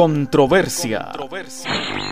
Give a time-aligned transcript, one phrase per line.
[0.00, 1.12] Controversia.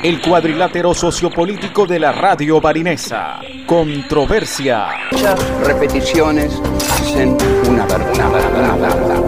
[0.02, 3.40] El cuadrilátero sociopolítico de la radio barinesa.
[3.66, 4.88] Controversia.
[5.10, 6.60] Muchas repeticiones
[7.00, 7.34] hacen
[7.66, 9.27] una verdad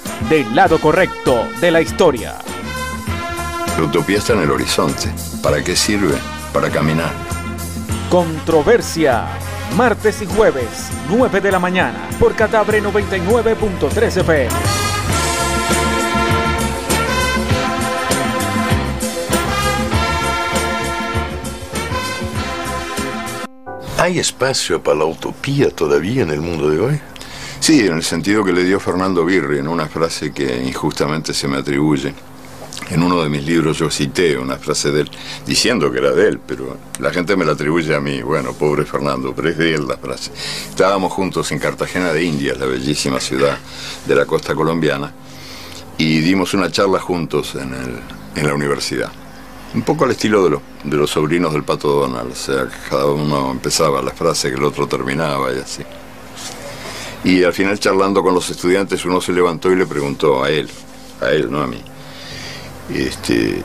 [0.29, 2.35] del lado correcto de la historia.
[3.77, 5.11] La utopía está en el horizonte.
[5.41, 6.15] ¿Para qué sirve?
[6.53, 7.11] Para caminar.
[8.09, 9.27] Controversia.
[9.75, 14.49] Martes y jueves, 9 de la mañana, por Catabre 99.3 FM.
[23.97, 27.01] ¿Hay espacio para la utopía todavía en el mundo de hoy?
[27.61, 31.47] Sí, en el sentido que le dio Fernando Birri en una frase que injustamente se
[31.47, 32.11] me atribuye.
[32.89, 35.11] En uno de mis libros yo cité una frase de él,
[35.45, 38.23] diciendo que era de él, pero la gente me la atribuye a mí.
[38.23, 40.31] Bueno, pobre Fernando, pero es de él la frase.
[40.69, 43.59] Estábamos juntos en Cartagena de Indias, la bellísima ciudad
[44.07, 45.13] de la costa colombiana,
[45.99, 47.75] y dimos una charla juntos en,
[48.35, 49.11] en la universidad.
[49.75, 53.51] Un poco al estilo de, de los sobrinos del Pato Donald, o sea, cada uno
[53.51, 55.83] empezaba la frase que el otro terminaba y así.
[57.23, 60.69] Y al final charlando con los estudiantes uno se levantó y le preguntó a él,
[61.21, 61.81] a él, no a mí,
[62.93, 63.63] este,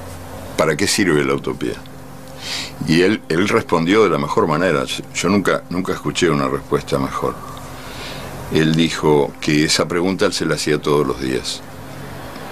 [0.57, 1.75] ¿para qué sirve la utopía?
[2.87, 4.84] Y él, él respondió de la mejor manera.
[5.15, 7.34] Yo nunca, nunca escuché una respuesta mejor.
[8.53, 11.62] Él dijo que esa pregunta él se la hacía todos los días.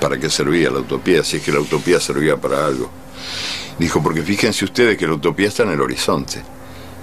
[0.00, 1.22] ¿Para qué servía la utopía?
[1.22, 2.90] Si es que la utopía servía para algo.
[3.78, 6.42] Dijo, porque fíjense ustedes que la utopía está en el horizonte.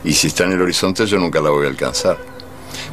[0.03, 2.17] Y si está en el horizonte yo nunca la voy a alcanzar.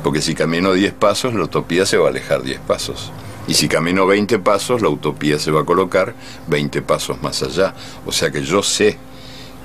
[0.02, 3.12] Porque si camino 10 pasos, la utopía se va a alejar 10 pasos.
[3.46, 6.14] Y si camino 20 pasos, la utopía se va a colocar
[6.48, 7.74] 20 pasos más allá.
[8.04, 8.98] O sea que yo sé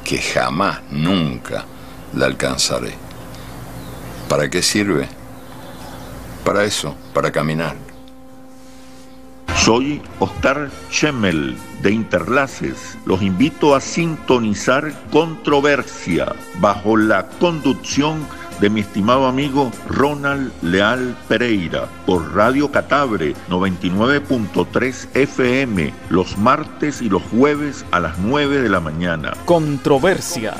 [0.03, 1.65] que jamás, nunca
[2.13, 2.93] la alcanzaré.
[4.29, 5.07] ¿Para qué sirve?
[6.43, 7.75] Para eso, para caminar.
[9.57, 12.97] Soy Oscar Chemel de Interlaces.
[13.05, 18.27] Los invito a sintonizar Controversia bajo la conducción
[18.69, 27.21] mi estimado amigo Ronald Leal Pereira por Radio Catabre 99.3 FM los martes y los
[27.23, 29.33] jueves a las 9 de la mañana.
[29.45, 30.53] Controversia.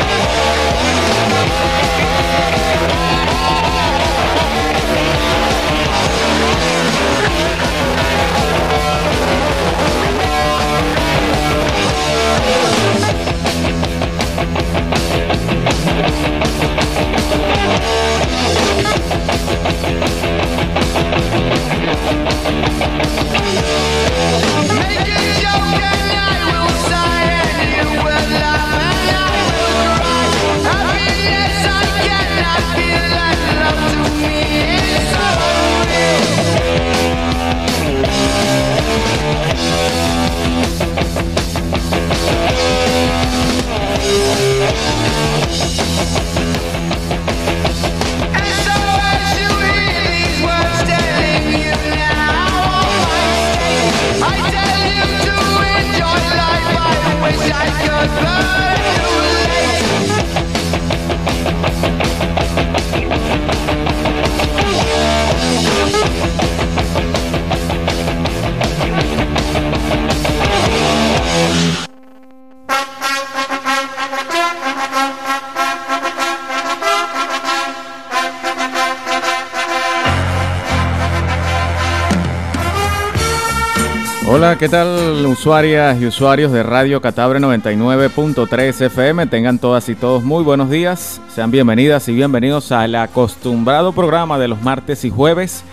[84.61, 89.25] ¿qué tal usuarias y usuarios de Radio Catabre 99.3 FM?
[89.25, 91.19] Tengan todas y todos muy buenos días.
[91.33, 95.63] Sean bienvenidas y bienvenidos al acostumbrado programa de los martes y jueves,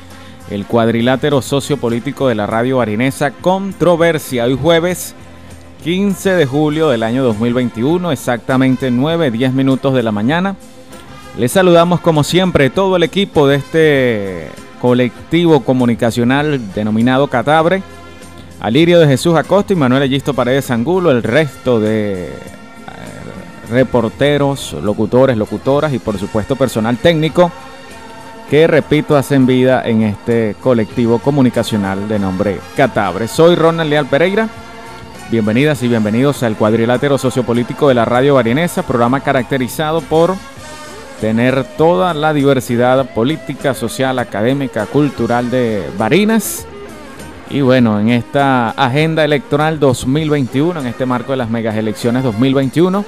[0.49, 4.45] el cuadrilátero sociopolítico de la radio barinesa Controversia.
[4.45, 5.15] Hoy jueves
[5.85, 10.57] 15 de julio del año 2021, exactamente 9, 10 minutos de la mañana.
[11.37, 14.49] Les saludamos como siempre todo el equipo de este
[14.81, 17.83] colectivo comunicacional denominado Catabre
[18.61, 22.31] Alirio de Jesús Acosta y Manuel Egisto Paredes Angulo, el resto de eh,
[23.71, 27.53] reporteros, locutores, locutoras y por supuesto personal técnico
[28.51, 33.29] que, repito, hacen vida en este colectivo comunicacional de nombre Catabre.
[33.29, 34.49] Soy Ronald Leal Pereira.
[35.31, 40.35] Bienvenidas y bienvenidos al cuadrilátero sociopolítico de la radio barinesa, programa caracterizado por
[41.21, 46.67] tener toda la diversidad política, social, académica, cultural de Barinas
[47.51, 53.05] y bueno, en esta agenda electoral 2021, en este marco de las megas elecciones 2021,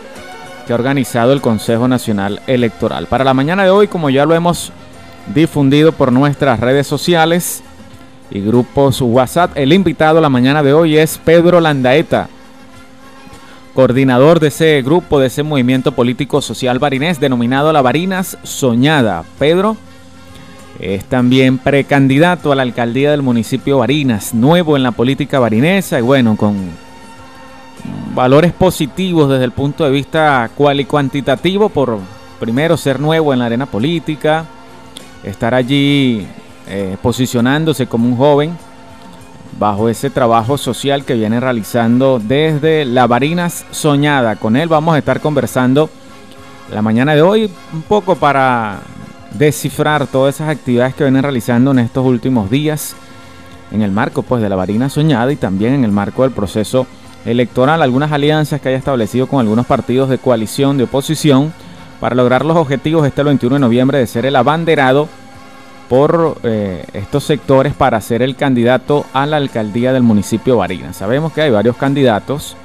[0.67, 3.07] que ha organizado el Consejo Nacional Electoral.
[3.07, 4.73] Para la mañana de hoy, como ya lo hemos
[5.35, 7.63] difundido por nuestras redes sociales
[8.31, 12.29] y grupos WhatsApp, el invitado la mañana de hoy es Pedro Landaeta,
[13.75, 19.25] coordinador de ese grupo, de ese movimiento político social barinés denominado La Barinas Soñada.
[19.39, 19.77] Pedro
[20.81, 26.03] es también precandidato a la alcaldía del municipio Barinas, nuevo en la política barinesa y
[26.03, 26.57] bueno, con
[28.15, 31.99] valores positivos desde el punto de vista cual y cuantitativo por
[32.39, 34.47] primero ser nuevo en la arena política,
[35.23, 36.27] estar allí
[36.67, 38.57] eh, posicionándose como un joven
[39.59, 44.37] bajo ese trabajo social que viene realizando desde la Barinas Soñada.
[44.37, 45.91] Con él vamos a estar conversando
[46.73, 48.81] la mañana de hoy un poco para
[49.33, 52.97] descifrar todas esas actividades que vienen realizando en estos últimos días
[53.71, 56.87] en el marco pues de la varina soñada y también en el marco del proceso
[57.25, 61.53] electoral, algunas alianzas que haya establecido con algunos partidos de coalición de oposición
[62.01, 65.09] para lograr los objetivos este 21 de noviembre de ser el abanderado
[65.89, 70.95] por eh, estos sectores para ser el candidato a la alcaldía del municipio de.
[70.95, 72.57] Sabemos que hay varios candidatos.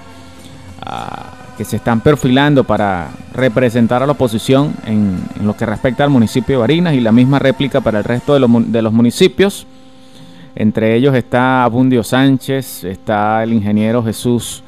[0.86, 6.10] a que se están perfilando para representar a la oposición en, lo que respecta al
[6.10, 9.66] municipio de Barinas y la misma réplica para el resto de, los municipios.
[10.56, 14.64] Entre ellos está Abundio Sánchez, está el ingeniero Jesús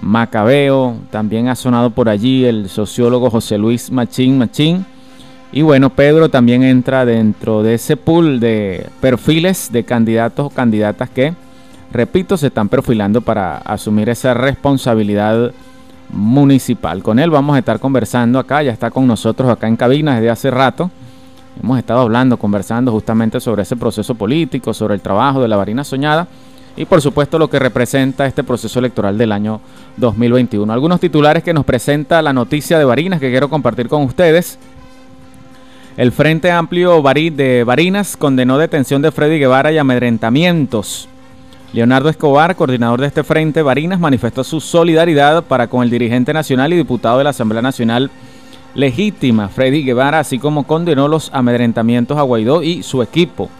[0.00, 4.84] Macabeo, también ha sonado por allí el sociólogo José Luis Machín Machín.
[5.52, 11.10] Y bueno, Pedro también entra dentro de ese pool de perfiles de candidatos o candidatas
[11.10, 11.32] que,
[11.92, 15.52] repito, se están perfilando para asumir esa responsabilidad
[16.14, 17.02] municipal.
[17.02, 20.30] Con él vamos a estar conversando acá, ya está con nosotros acá en cabina desde
[20.30, 20.90] hace rato.
[21.60, 25.84] Hemos estado hablando, conversando justamente sobre ese proceso político, sobre el trabajo de la varina
[25.84, 26.26] soñada
[26.76, 29.60] y por supuesto lo que representa este proceso electoral del año
[29.96, 30.72] 2021.
[30.72, 34.58] Algunos titulares que nos presenta la noticia de Barinas que quiero compartir con ustedes.
[35.96, 41.08] El Frente Amplio de Barinas condenó detención de Freddy Guevara y amedrentamientos.
[41.74, 46.72] Leonardo Escobar, coordinador de este frente, Barinas, manifestó su solidaridad para con el dirigente nacional
[46.72, 48.12] y diputado de la Asamblea Nacional
[48.76, 53.50] legítima, Freddy Guevara, así como condenó los amedrentamientos a Guaidó y su equipo.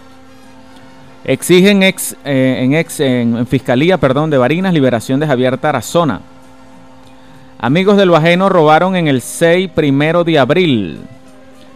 [1.24, 6.20] Exigen ex, eh, en, ex, en, Fiscalía perdón, de Barinas liberación de Javier Tarazona.
[7.58, 11.00] Amigos del Bajeno robaron en el 6 primero de abril.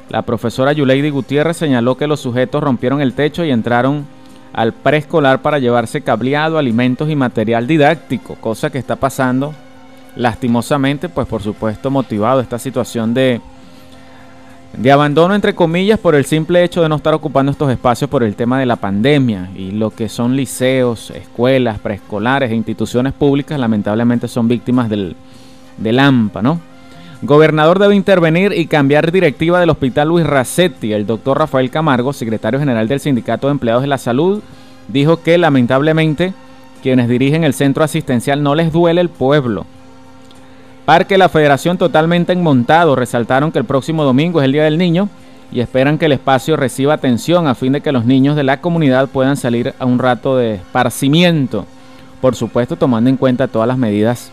[0.08, 4.06] La profesora Yuleidi Gutiérrez señaló que los sujetos rompieron el techo y entraron
[4.58, 9.54] al preescolar para llevarse cableado, alimentos y material didáctico, cosa que está pasando
[10.16, 13.40] lastimosamente, pues por supuesto motivado esta situación de,
[14.76, 18.24] de abandono entre comillas por el simple hecho de no estar ocupando estos espacios por
[18.24, 23.60] el tema de la pandemia y lo que son liceos, escuelas, preescolares e instituciones públicas
[23.60, 25.14] lamentablemente son víctimas del,
[25.76, 26.60] del AMPA, ¿no?
[27.22, 30.92] Gobernador debe intervenir y cambiar directiva del Hospital Luis Racetti.
[30.92, 34.40] El doctor Rafael Camargo, secretario general del Sindicato de Empleados de la Salud,
[34.86, 36.32] dijo que lamentablemente
[36.80, 39.66] quienes dirigen el centro asistencial no les duele el pueblo.
[40.84, 45.08] Parque La Federación totalmente enmontado resaltaron que el próximo domingo es el Día del Niño
[45.50, 48.60] y esperan que el espacio reciba atención a fin de que los niños de la
[48.60, 51.66] comunidad puedan salir a un rato de esparcimiento,
[52.20, 54.30] por supuesto tomando en cuenta todas las medidas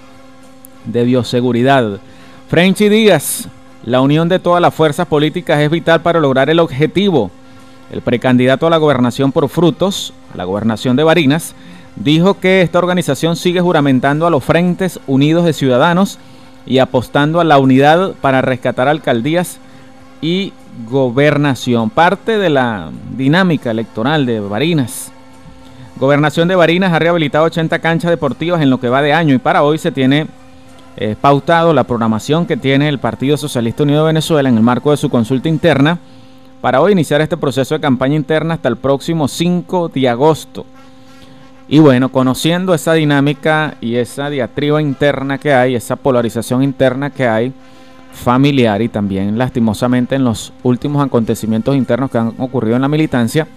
[0.85, 1.99] de bioseguridad.
[2.47, 3.47] Frenchy Díaz,
[3.83, 7.31] la unión de todas las fuerzas políticas es vital para lograr el objetivo.
[7.91, 11.55] El precandidato a la gobernación por frutos, a la gobernación de Barinas,
[11.95, 16.19] dijo que esta organización sigue juramentando a los Frentes Unidos de Ciudadanos
[16.67, 19.57] y apostando a la unidad para rescatar alcaldías
[20.21, 20.53] y
[20.87, 21.89] gobernación.
[21.89, 25.11] Parte de la dinámica electoral de Barinas.
[25.97, 29.39] Gobernación de Barinas ha rehabilitado 80 canchas deportivas en lo que va de año y
[29.39, 30.27] para hoy se tiene
[30.97, 34.91] eh, pautado la programación que tiene el Partido Socialista Unido de Venezuela en el marco
[34.91, 35.99] de su consulta interna
[36.61, 40.65] para hoy iniciar este proceso de campaña interna hasta el próximo 5 de agosto.
[41.67, 47.27] Y bueno, conociendo esa dinámica y esa diatriba interna que hay, esa polarización interna que
[47.27, 47.53] hay,
[48.13, 53.47] familiar y también lastimosamente en los últimos acontecimientos internos que han ocurrido en la militancia,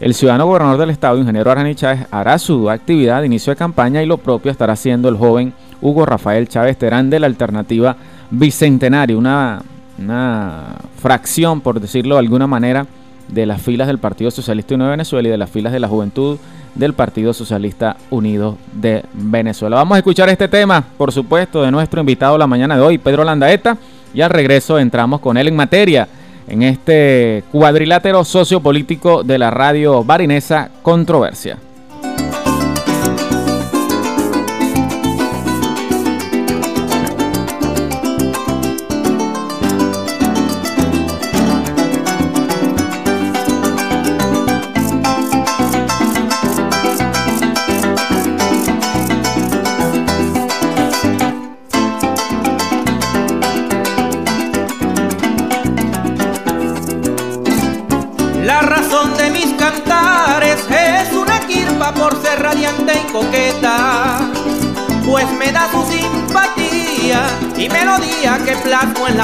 [0.00, 4.02] el ciudadano gobernador del estado, ingeniero Arani Chávez, hará su actividad de inicio de campaña
[4.02, 7.96] y lo propio estará haciendo el joven Hugo Rafael Chávez Terán de la alternativa
[8.30, 9.62] Bicentenario, una,
[9.98, 12.86] una fracción, por decirlo de alguna manera,
[13.28, 15.88] de las filas del Partido Socialista Unido de Venezuela y de las filas de la
[15.88, 16.38] juventud
[16.74, 19.76] del Partido Socialista Unido de Venezuela.
[19.76, 23.24] Vamos a escuchar este tema, por supuesto, de nuestro invitado la mañana de hoy, Pedro
[23.24, 23.76] Landaeta,
[24.14, 26.08] y al regreso entramos con él en materia
[26.48, 31.58] en este cuadrilátero sociopolítico de la radio barinesa Controversia.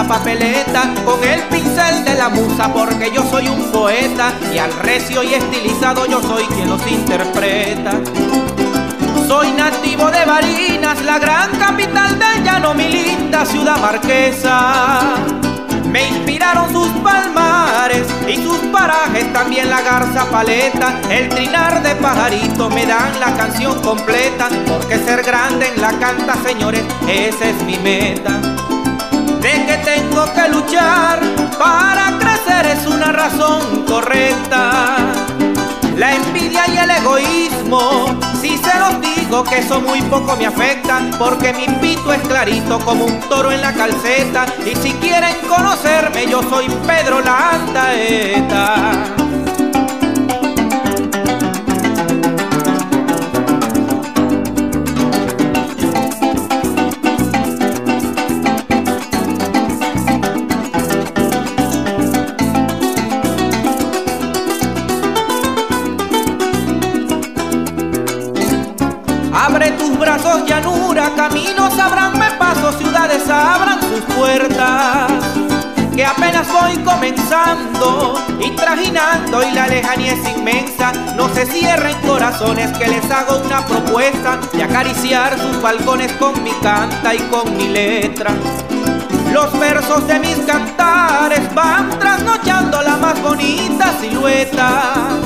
[0.06, 5.22] Papeleta con el pincel de la musa porque yo soy un poeta y al recio
[5.22, 7.92] y estilizado yo soy quien los interpreta.
[9.26, 15.00] Soy nativo de Barinas, la gran capital del llano, mi linda ciudad marquesa.
[15.90, 22.70] Me inspiraron sus palmares y sus parajes, también la garza paleta, el trinar de pajarito
[22.70, 27.76] me dan la canción completa, porque ser grande en la canta, señores, esa es mi
[27.78, 28.51] meta.
[29.94, 31.20] Tengo que luchar
[31.58, 34.96] para crecer es una razón correcta.
[35.98, 40.98] La envidia y el egoísmo, si se los digo que eso muy poco me afecta,
[41.18, 44.46] porque mi pito es clarito como un toro en la calceta.
[44.64, 49.21] Y si quieren conocerme, yo soy Pedro caminos
[77.12, 80.92] comenzando y trajinando y la lejanía es inmensa.
[81.16, 86.52] No se cierren corazones que les hago una propuesta de acariciar sus balcones con mi
[86.62, 88.30] canta y con mi letra.
[89.32, 95.18] Los versos de mis cantares van trasnochando la más bonita silueta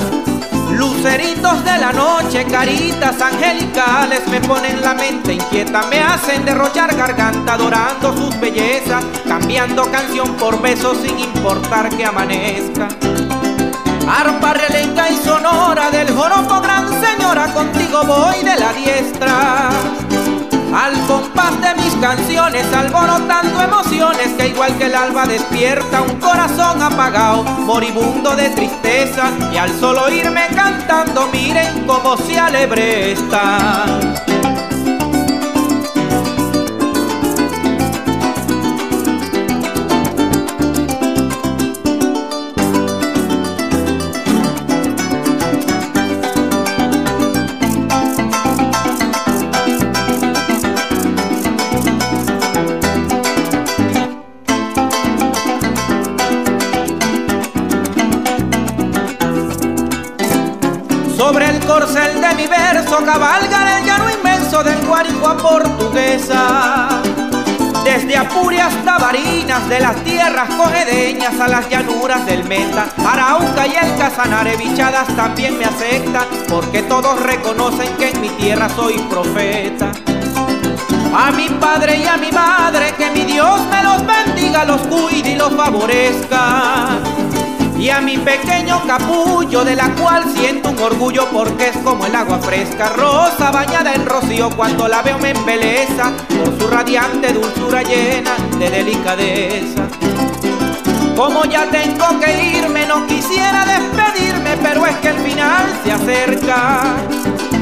[0.77, 7.53] Luceritos de la noche, caritas angelicales me ponen la mente inquieta, me hacen derrochar garganta
[7.53, 12.89] adorando sus bellezas, cambiando canción por beso sin importar que amanezca.
[14.07, 19.69] Arpa realenga y sonora del joropo gran señora, contigo voy de la diestra.
[20.73, 26.81] Al compás de mis canciones, alborotando emociones que igual que el alba despierta un corazón
[26.81, 29.31] apagado, moribundo de tristeza.
[29.53, 33.57] Y al solo irme cantando, miren cómo se alebresta.
[34.27, 34.36] corcel
[64.97, 66.89] Guarigua portuguesa.
[67.83, 73.75] Desde Apuria hasta Barinas, de las tierras cogedeñas a las llanuras del Meta, Arauca y
[73.75, 79.91] el Casanare, bichadas también me acepta, porque todos reconocen que en mi tierra soy profeta.
[81.15, 85.29] A mi padre y a mi madre, que mi Dios me los bendiga, los cuide
[85.29, 87.06] y los favorezca.
[87.79, 92.15] Y a mi pequeño capullo, de la cual siento un orgullo porque es como el
[92.15, 97.83] agua fresca, rosa bañada en rocío, cuando la veo me embeleza por su radiante dulzura
[97.83, 99.87] llena de delicadeza.
[101.15, 106.95] Como ya tengo que irme, no quisiera despedirme, pero es que el final se acerca.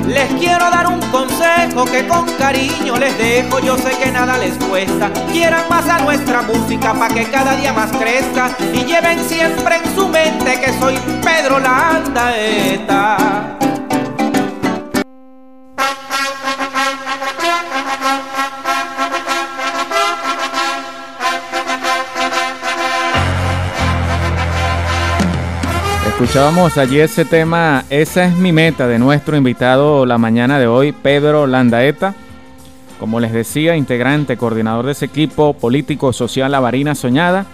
[0.08, 4.56] Les quiero dar un consejo que con cariño les dejo, yo sé que nada les
[4.58, 5.12] cuesta.
[5.32, 9.96] Quieran más a nuestra música para que cada día más crezca y lleven siempre en
[9.96, 13.55] su mente que soy Pedro Landaeta.
[26.36, 30.92] Escuchábamos allí ese tema, esa es mi meta de nuestro invitado la mañana de hoy,
[30.92, 32.14] Pedro Landaeta.
[33.00, 37.46] Como les decía, integrante, coordinador de ese equipo político social La Varina Soñada,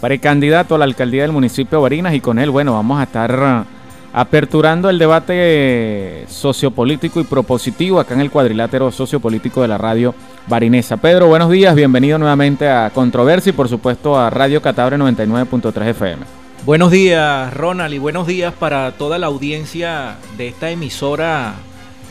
[0.00, 3.66] precandidato a la alcaldía del municipio de Barinas y con él, bueno, vamos a estar
[4.14, 10.14] aperturando el debate sociopolítico y propositivo acá en el cuadrilátero sociopolítico de la radio
[10.46, 10.96] barinesa.
[10.96, 16.41] Pedro, buenos días, bienvenido nuevamente a Controversia y por supuesto a Radio Catabre 99.3 FM.
[16.64, 21.54] Buenos días, Ronald, y buenos días para toda la audiencia de esta emisora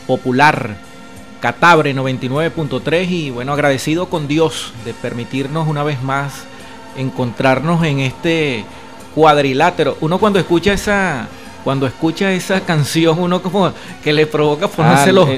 [0.06, 0.76] popular,
[1.40, 6.44] Catabre 99.3, y bueno, agradecido con Dios de permitirnos una vez más
[6.98, 8.66] encontrarnos en este
[9.14, 9.96] cuadrilátero.
[10.02, 11.28] Uno cuando escucha esa
[11.64, 13.72] cuando escucha esa canción, uno como
[14.04, 15.28] que le provoca ponerse ah, los.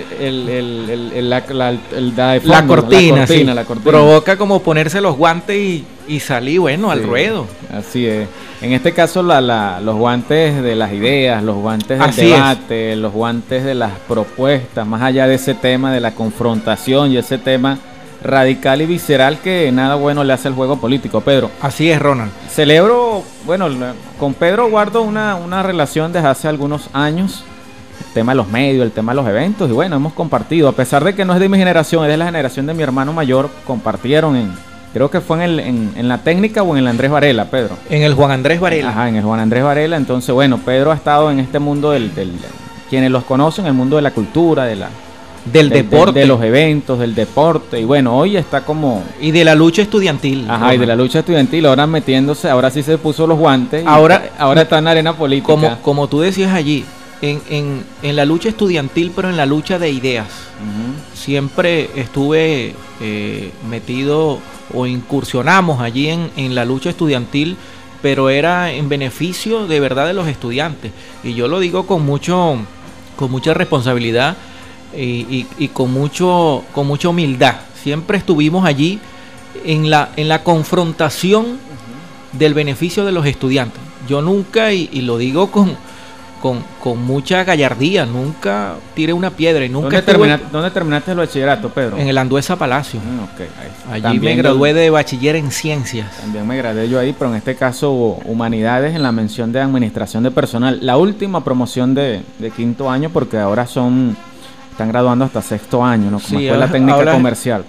[2.43, 3.47] la, cortina, sí,
[3.85, 7.47] Provoca como ponerse los guantes y, y salir, bueno, al ruedo.
[7.71, 8.27] Así es.
[8.65, 13.63] En este caso, la, los guantes de las ideas, los guantes del debate, los guantes
[13.63, 17.77] de las propuestas, más allá de ese tema de la confrontación y ese tema
[18.23, 21.51] radical y visceral que nada bueno le hace al juego político, Pedro.
[21.61, 22.33] Así es, Ronald.
[22.49, 23.69] Celebro, bueno,
[24.19, 27.45] con Pedro guardo una, una relación desde hace algunos años,
[28.01, 30.73] el tema de los medios, el tema de los eventos, y bueno, hemos compartido, a
[30.73, 33.13] pesar de que no es de mi generación, es de la generación de mi hermano
[33.13, 34.55] mayor, compartieron en,
[34.95, 37.77] creo que fue en, el, en, la técnica o en el Andrés Varela, Pedro.
[37.91, 38.91] En el Juan Andrés Varela.
[38.91, 42.15] Ajá, en el Juan Andrés Varela, entonces bueno, Pedro ha estado en este mundo del,
[42.15, 42.31] del
[42.89, 44.89] quienes los conocen, el mundo de la cultura, de la
[45.45, 46.21] del deporte.
[46.21, 47.81] De, los eventos, del deporte.
[47.81, 49.03] Y bueno, hoy está como.
[49.21, 50.47] Y de la lucha estudiantil.
[50.49, 51.67] Ajá, y de la lucha estudiantil.
[51.67, 53.85] Ahora metiéndose, ahora sí se puso los guantes.
[53.87, 55.47] Ahora, ahora está en la arena política.
[55.47, 56.85] Como, como tú decías allí,
[57.21, 60.29] en, en, en, la lucha estudiantil, pero en la lucha de ideas.
[61.15, 64.39] Siempre estuve eh, metido
[64.73, 67.57] o incursionamos allí en, en la lucha estudiantil
[68.05, 70.93] pero era en beneficio de verdad de los estudiantes.
[71.23, 72.59] Y yo lo digo con mucho,
[73.17, 74.37] con mucha responsabilidad
[74.95, 77.55] y, con, mucho, con mucha humildad.
[77.83, 78.99] Siempre estuvimos allí
[79.65, 81.59] en la, en la confrontación
[82.33, 83.81] del beneficio de los estudiantes.
[84.07, 85.75] Yo nunca, y, lo digo con,
[86.45, 90.03] con, mucha gallardía, nunca tiré una piedra y nunca...
[90.53, 91.97] ¿Dónde, terminaste el bachillerato, Pedro?
[91.97, 93.01] En el Anduesa Palacio.
[93.01, 96.11] Mm, allí me gradué de bachiller en ciencias.
[96.21, 100.23] También me gradué yo ahí, pero en este caso humanidades en la mención de administración
[100.23, 100.81] de personal.
[100.83, 104.15] La última promoción de, de quinto año porque ahora son
[104.71, 106.21] están graduando hasta sexto año, ¿no?
[106.21, 107.65] Como fue la técnica comercial.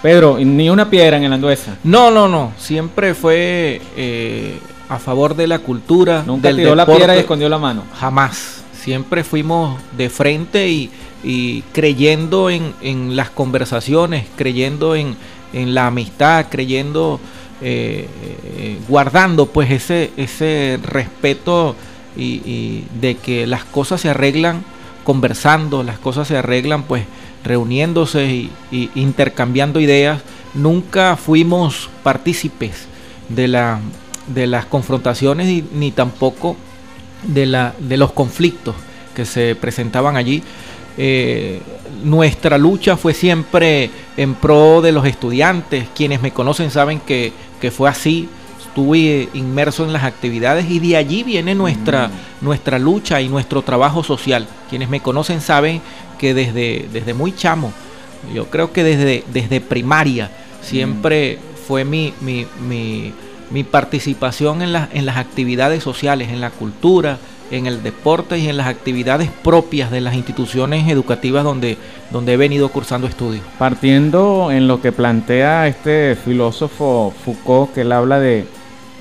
[0.00, 1.76] Pedro, ni una piedra en el Anduesa.
[1.84, 2.52] No, no, no.
[2.56, 6.22] Siempre fue eh, a favor de la cultura.
[6.26, 7.84] Nunca del tiró la piedra y escondió la mano.
[7.98, 8.62] Jamás.
[8.72, 15.16] Siempre fuimos de frente y, creyendo en, las conversaciones, creyendo en,
[15.52, 17.18] la amistad, creyendo,
[17.62, 18.08] eh,
[18.58, 21.76] eh, guardando pues ese, ese respeto
[22.16, 24.64] y de que las cosas se arreglan
[25.04, 27.04] conversando, las cosas se arreglan pues
[27.44, 30.22] reuniéndose y, intercambiando ideas.
[30.54, 32.86] Nunca fuimos partícipes
[33.28, 33.80] de, la,
[34.26, 36.56] de las confrontaciones ni tampoco
[37.24, 38.74] de, la, de los conflictos
[39.14, 40.42] que se presentaban allí.
[40.96, 41.60] Eh,
[42.04, 45.86] nuestra lucha fue siempre en pro de los estudiantes.
[45.94, 48.28] Quienes me conocen saben que, que fue así
[48.74, 52.44] estuve inmerso en las actividades y de allí viene nuestra, mm.
[52.44, 54.48] nuestra lucha y nuestro trabajo social.
[54.68, 55.80] Quienes me conocen saben
[56.18, 57.72] que desde, desde muy chamo,
[58.34, 60.28] yo creo que desde, desde primaria,
[60.60, 61.66] siempre mm.
[61.68, 63.12] fue mi, mi, mi,
[63.62, 67.18] participación en, en las actividades sociales, en la cultura,
[67.50, 71.76] en el deporte y en las actividades propias de las instituciones educativas donde,
[72.10, 73.44] donde he venido cursando estudios.
[73.58, 78.46] Partiendo en lo que plantea este filósofo Foucault, que él habla de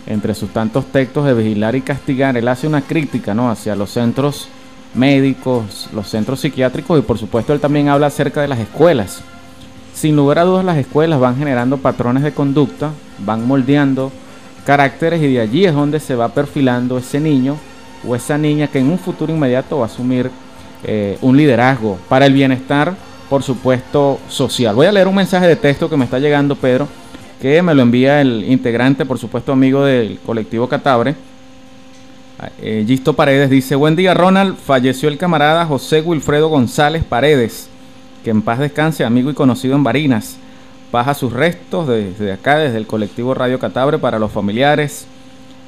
[0.05, 3.49] entre sus tantos textos de vigilar y castigar, él hace una crítica ¿no?
[3.49, 4.49] hacia los centros
[4.93, 9.21] médicos, los centros psiquiátricos y por supuesto él también habla acerca de las escuelas.
[9.93, 14.11] sin lugar a dudas las escuelas van generando patrones de conducta, van moldeando
[14.65, 17.57] caracteres y de allí es donde se va perfilando ese niño
[18.07, 20.29] o esa niña que en un futuro inmediato va a asumir
[20.83, 22.93] eh, un liderazgo para el bienestar,
[23.29, 24.75] por supuesto, social.
[24.75, 26.87] Voy a leer un mensaje de texto que me está llegando, Pedro,
[27.41, 31.15] que me lo envía el integrante, por supuesto, amigo del colectivo Catabre.
[32.59, 37.69] Eh, Gisto Paredes dice, buen día Ronald, falleció el camarada José Wilfredo González Paredes,
[38.23, 40.37] que en paz descanse, amigo y conocido en Barinas.
[40.93, 45.07] Baja sus restos desde acá, desde el colectivo Radio Catabre, para los familiares,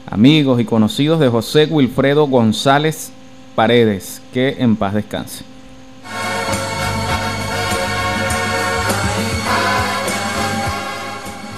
[0.06, 3.12] amigos y conocidos de José Wilfredo González
[3.56, 5.44] Paredes, que en paz descanse.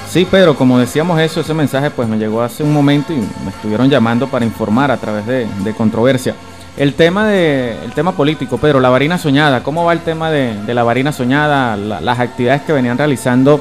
[0.09, 3.49] Sí, Pedro, como decíamos eso, ese mensaje pues me llegó hace un momento y me
[3.49, 6.35] estuvieron llamando para informar a través de, controversia.
[6.77, 10.73] El tema de el tema político, Pedro, la varina soñada, ¿cómo va el tema de,
[10.75, 11.75] la varina soñada?
[11.75, 13.59] las actividades que venían realizando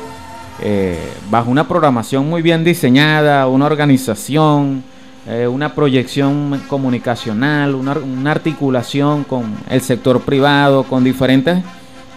[0.61, 0.99] eh,
[1.31, 4.85] bajo una programación muy bien diseñada, una organización,
[5.27, 11.65] eh, una proyección comunicacional, una, articulación con el sector privado, con diferentes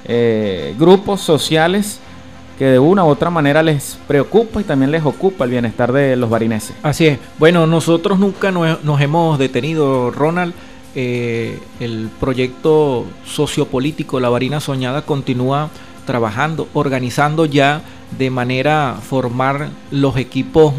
[0.04, 2.02] eh, grupos sociales
[2.60, 6.18] que de una u otra manera les preocupa y también les ocupa el bienestar de
[6.18, 6.76] los barineses.
[6.84, 7.20] Así es.
[7.40, 10.54] Bueno, nosotros nunca nos, hemos detenido, Ronald.
[10.96, 15.70] Eh, el proyecto sociopolítico La Varina Soñada continúa
[16.08, 17.84] trabajando, organizando ya
[18.18, 20.74] de manera formar los equipos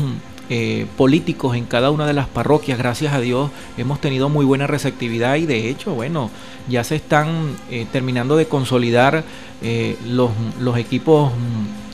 [0.48, 2.76] eh, políticos en cada una de las parroquias.
[2.76, 6.28] Gracias a Dios hemos tenido muy buena receptividad y de hecho, bueno,
[6.68, 9.22] ya se están eh, terminando de consolidar
[10.06, 11.30] los, los, equipos,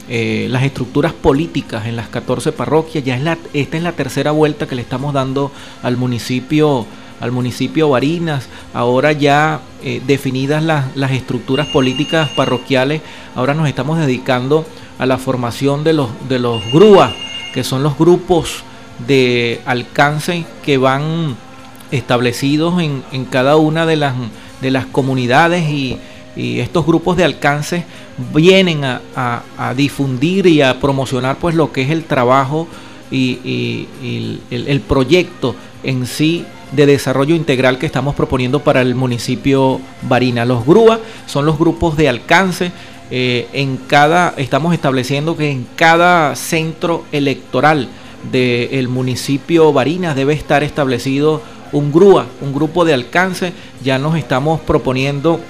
[0.09, 3.05] las estructuras políticas en las 14 parroquias.
[3.05, 5.53] Ya es la, esta es la tercera vuelta que le estamos dando
[5.83, 6.87] al municipio
[7.21, 9.61] al municipio Barinas, ahora ya
[10.07, 13.03] definidas las, las estructuras políticas parroquiales,
[13.35, 14.67] ahora nos estamos dedicando
[14.99, 17.13] a la formación de los, de los grúas
[17.57, 18.65] que son los grupos
[19.07, 21.37] de alcance que van
[21.91, 24.15] establecidos en, cada una de las,
[24.61, 25.99] de las comunidades y,
[26.37, 27.87] estos grupos de alcance
[28.35, 32.69] vienen a, difundir y a promocionar pues lo que es el trabajo
[33.11, 33.89] y,
[34.51, 40.45] el, proyecto en sí de desarrollo integral que estamos proponiendo para el municipio Barina.
[40.45, 42.73] Los GRUA son los grupos de alcance
[43.11, 47.89] eh, en cada, estamos estableciendo que en cada centro electoral
[48.33, 53.53] del municipio Barinas debe estar establecido un GRUA, un grupo de alcance.
[53.85, 55.41] Ya nos estamos proponiendo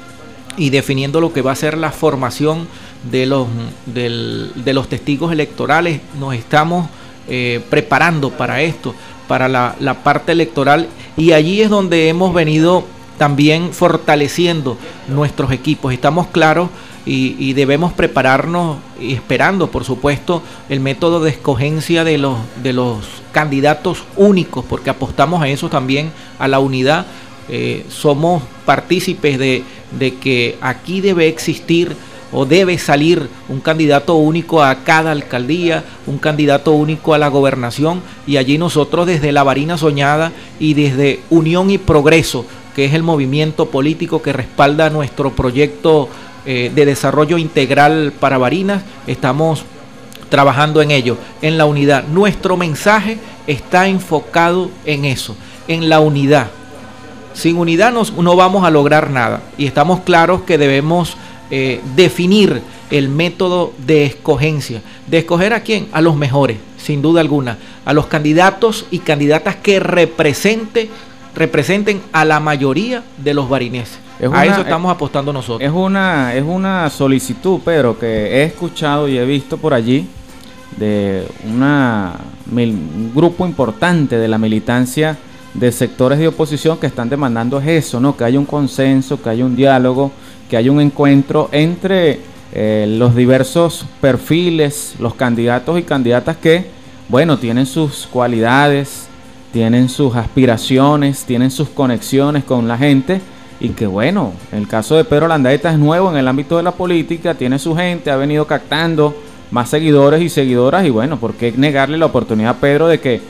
[0.59, 2.69] y definiendo lo que va a ser la formación
[3.11, 3.47] de los,
[3.87, 6.01] de los testigos electorales.
[6.19, 6.89] Nos estamos
[7.29, 8.95] eh, preparando para esto,
[9.29, 10.89] para la, parte electoral.
[11.17, 12.85] Y allí es donde hemos venido
[13.19, 14.77] también fortaleciendo
[15.09, 15.93] nuestros equipos.
[15.93, 16.69] Estamos claros
[17.05, 23.07] y, debemos prepararnos y esperando, por supuesto, el método de escogencia de los, de los
[23.33, 27.07] candidatos únicos, porque apostamos a eso también, a la unidad.
[27.49, 31.97] Eh, somos partícipes de que aquí debe existir
[32.39, 38.03] o debe salir un candidato único a cada alcaldía, un candidato único a la gobernación
[38.27, 42.45] y allí nosotros desde la varina soñada y desde Unión y Progreso,
[42.75, 46.11] que es el movimiento político que respalda nuestro proyecto
[46.45, 48.83] eh, de desarrollo integral para Barinas.
[49.07, 49.65] Estamos
[50.29, 52.05] trabajando en ello, en la unidad.
[52.05, 55.35] Nuestro mensaje está enfocado en eso,
[55.69, 56.49] en la unidad.
[57.33, 61.17] Sin unidad no vamos a lograr nada y estamos claros que debemos
[61.51, 64.83] eh, definir el método de escogencia.
[65.07, 65.89] ¿De escoger a quién?
[65.93, 67.59] A los mejores, sin duda alguna.
[67.85, 70.89] A los candidatos y candidatas que represente,
[71.35, 75.69] representen a la mayoría de los barineses a eso estamos apostando nosotros.
[75.69, 80.09] Es una, es una solicitud, Pedro, que he escuchado y he visto por allí
[80.77, 82.15] de una,
[82.51, 85.17] un grupo importante de la militancia
[85.55, 88.17] de sectores de oposición que están demandando eso, ¿no?
[88.17, 90.13] Que haya un consenso, que haya un diálogo,
[90.49, 92.21] que haya un encuentro entre
[92.53, 96.67] eh, los diversos perfiles, los candidatos y candidatas que,
[97.09, 99.09] bueno, tienen sus cualidades,
[99.53, 103.21] tienen sus aspiraciones, tienen sus conexiones con la gente
[103.59, 106.73] y que bueno, el caso de Pedro Landaeta es nuevo en el ámbito de la
[106.73, 109.15] política, tiene su gente, ha venido captando
[109.51, 113.21] más seguidores y seguidoras y bueno, ¿por qué negarle la oportunidad a Pedro de que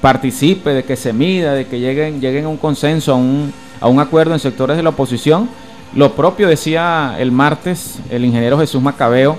[0.00, 3.88] participe, de que se mida, de que lleguen, lleguen a un consenso, a un, a
[3.88, 5.48] un acuerdo en sectores de la oposición?
[5.94, 9.36] Lo propio decía el martes el ingeniero Jesús Macabeo,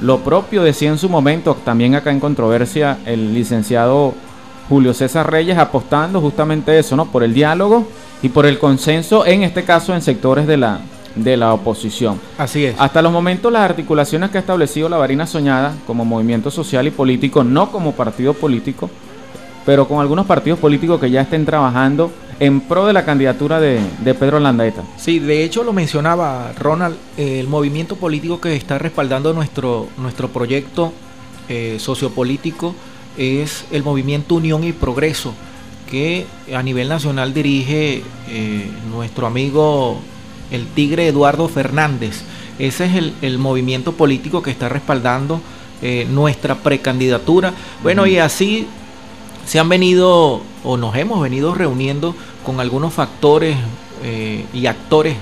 [0.00, 4.12] lo propio decía en su momento, también acá en controversia, el licenciado
[4.68, 7.06] Julio César Reyes apostando justamente eso, ¿no?
[7.06, 7.86] Por el diálogo
[8.22, 10.80] y por el consenso, en este caso en sectores de la,
[11.14, 12.20] de la oposición.
[12.38, 12.74] Así es.
[12.78, 16.90] Hasta los momentos las articulaciones que ha establecido la Varina Soñada como movimiento social y
[16.90, 18.90] político, no como partido político,
[19.64, 23.80] pero con algunos partidos políticos que ya estén trabajando en pro de la candidatura de,
[24.18, 24.82] Pedro Landaeta.
[24.96, 30.92] Sí, de hecho lo mencionaba Ronald, el movimiento político que está respaldando nuestro, nuestro proyecto
[31.48, 32.74] eh, sociopolítico
[33.16, 35.34] es el movimiento Unión y Progreso,
[35.90, 40.00] que a nivel nacional dirige eh, nuestro amigo
[40.50, 42.22] el Tigre Eduardo Fernández.
[42.58, 45.40] Ese es el, movimiento político que está respaldando
[45.82, 47.52] eh, nuestra precandidatura.
[47.82, 48.66] Bueno, y así
[49.46, 53.56] se han venido o nos hemos venido reuniendo con algunos factores
[54.02, 55.16] eh, y actores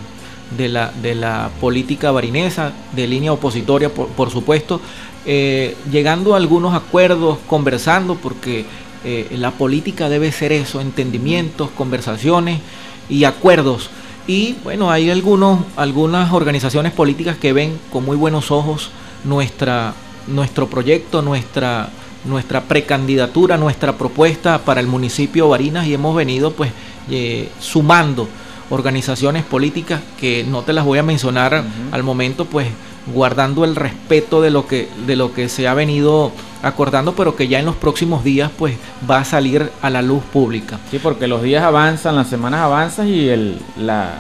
[0.57, 4.81] de la, de la política barinesa, de línea opositoria, por, supuesto,
[5.25, 8.67] eh, llegando a algunos acuerdos, conversando, porque
[9.05, 12.61] eh, la política debe ser eso, entendimientos, conversaciones
[13.09, 13.91] y acuerdos.
[14.27, 18.91] Y bueno, hay algunos, algunas organizaciones políticas que ven con muy buenos ojos
[19.25, 19.95] nuestra,
[20.29, 21.91] nuestro proyecto, nuestra
[22.25, 26.71] nuestra precandidatura, nuestra propuesta para el municipio de Barinas y hemos venido pues
[27.11, 28.29] eh, sumando
[28.71, 32.69] organizaciones políticas que no te las voy a mencionar al momento pues
[33.13, 36.33] guardando el respeto de lo que de lo que se ha venido
[36.63, 38.77] acordando pero que ya en los próximos días pues
[39.11, 40.79] va a salir a la luz pública.
[40.91, 44.15] Sí porque los días avanzan las semanas avanzan y el, la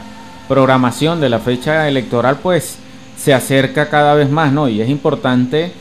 [0.48, 2.78] programación de la fecha electoral pues
[3.16, 5.72] se acerca cada vez más no y es importante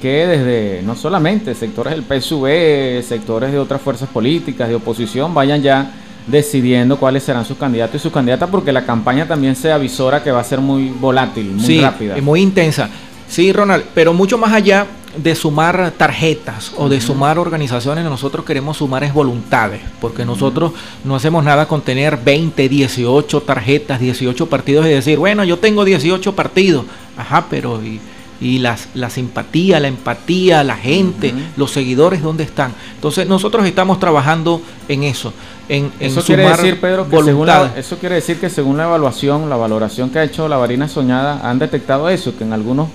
[0.00, 5.62] que desde no solamente sectores del PSV, sectores de otras fuerzas políticas, de oposición, vayan
[5.62, 5.92] ya
[6.26, 10.30] decidiendo cuáles serán sus candidatos y sus candidatas, porque la campaña también se avisora que
[10.30, 12.16] va a ser muy volátil, muy sí, rápida.
[12.20, 12.88] muy intensa.
[13.28, 18.76] Sí, Ronald, pero mucho más allá de sumar tarjetas o de sumar organizaciones, nosotros queremos
[18.76, 20.72] sumar es voluntades, porque nosotros
[21.04, 25.84] no hacemos nada con tener 20, 18 tarjetas, 18 partidos y decir, bueno, yo tengo
[25.84, 26.84] 18 partidos,
[27.16, 27.82] ajá, pero...
[27.82, 28.00] Y,
[28.40, 32.72] y las, la simpatía, la empatía, la gente, los seguidores, ¿dónde están?
[32.94, 35.32] Entonces nosotros estamos trabajando en eso.
[35.68, 39.56] En, eso quiere decir, Pedro, que según eso quiere decir que según la evaluación, la
[39.56, 42.88] valoración que ha hecho la Varina Soñada, han detectado eso, que en algunos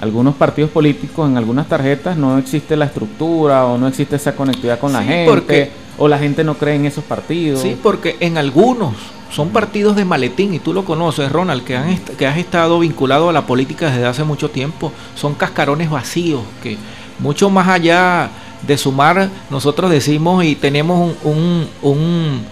[0.00, 4.78] algunos partidos políticos, en algunas tarjetas, no existe la estructura o no existe esa conectividad
[4.78, 7.60] con la gente, o la gente no cree en esos partidos.
[7.60, 8.94] Sí, porque en algunos
[9.30, 13.28] son partidos de maletín y tú lo conoces, Ronald, que, han que has estado vinculado
[13.28, 14.92] a la política desde hace mucho tiempo.
[15.16, 16.76] Son cascarones vacíos que
[17.18, 18.30] mucho más allá
[18.66, 22.42] de sumar, nosotros decimos y tenemos un,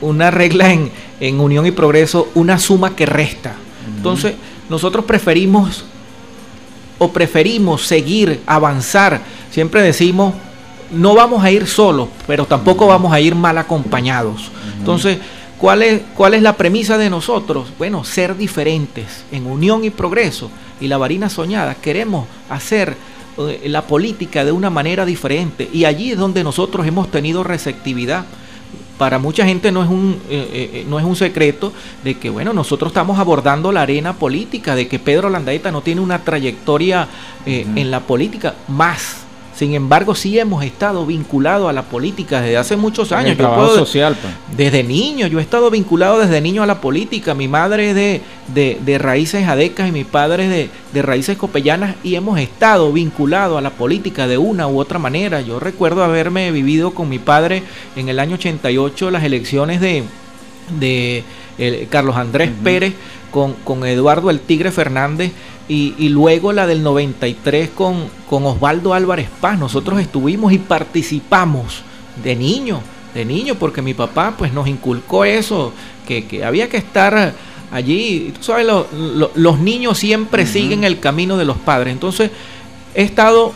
[0.00, 3.54] una regla en, en, unión y progreso, una suma que resta.
[3.96, 4.34] Entonces,
[4.68, 5.84] nosotros preferimos
[6.98, 9.20] o preferimos seguir, avanzar.
[9.50, 10.34] Siempre decimos,
[10.90, 14.50] no vamos a ir solos, pero tampoco vamos a ir mal acompañados.
[14.78, 15.18] Entonces,
[15.58, 17.68] ¿Cuál es, ¿Cuál es la premisa de nosotros?
[17.78, 20.50] Bueno, ser diferentes en unión y progreso.
[20.80, 22.96] Y la varina soñada, queremos hacer
[23.38, 25.68] eh, la política de una manera diferente.
[25.72, 28.24] Y allí es donde nosotros hemos tenido receptividad.
[28.98, 31.72] Para mucha gente no es un, eh, eh, no es un secreto
[32.04, 36.00] de que, bueno, nosotros estamos abordando la arena política, de que Pedro Landaeta no tiene
[36.00, 37.08] una trayectoria
[37.46, 39.27] en la política más
[39.58, 43.36] sin embargo, sí hemos estado vinculados a la política desde hace muchos años.
[43.36, 44.32] yo social, pues.
[44.56, 47.34] Desde niño, yo he estado vinculado desde niño a la política.
[47.34, 48.22] Mi madre es
[48.54, 53.58] de, de, raíces adecas y mi padre es de, raíces copellanas y hemos estado vinculados
[53.58, 55.40] a la política de una u otra manera.
[55.40, 57.64] Yo recuerdo haberme vivido con mi padre
[57.96, 60.04] en el año 88 las elecciones de,
[60.78, 61.24] de
[61.90, 62.94] Carlos Andrés Pérez
[63.32, 65.32] con, con Eduardo el Tigre Fernández
[65.68, 69.58] y, luego la del 93 con, con Osvaldo Álvarez Paz.
[69.58, 71.82] Nosotros estuvimos y participamos
[72.22, 72.80] de niño,
[73.14, 75.72] de niño, porque mi papá pues nos inculcó eso,
[76.06, 77.34] que, había que estar
[77.70, 78.32] allí.
[78.36, 78.66] Tú sabes,
[79.34, 81.92] los niños siempre siguen el camino de los padres.
[81.92, 82.30] Entonces,
[82.94, 83.52] he estado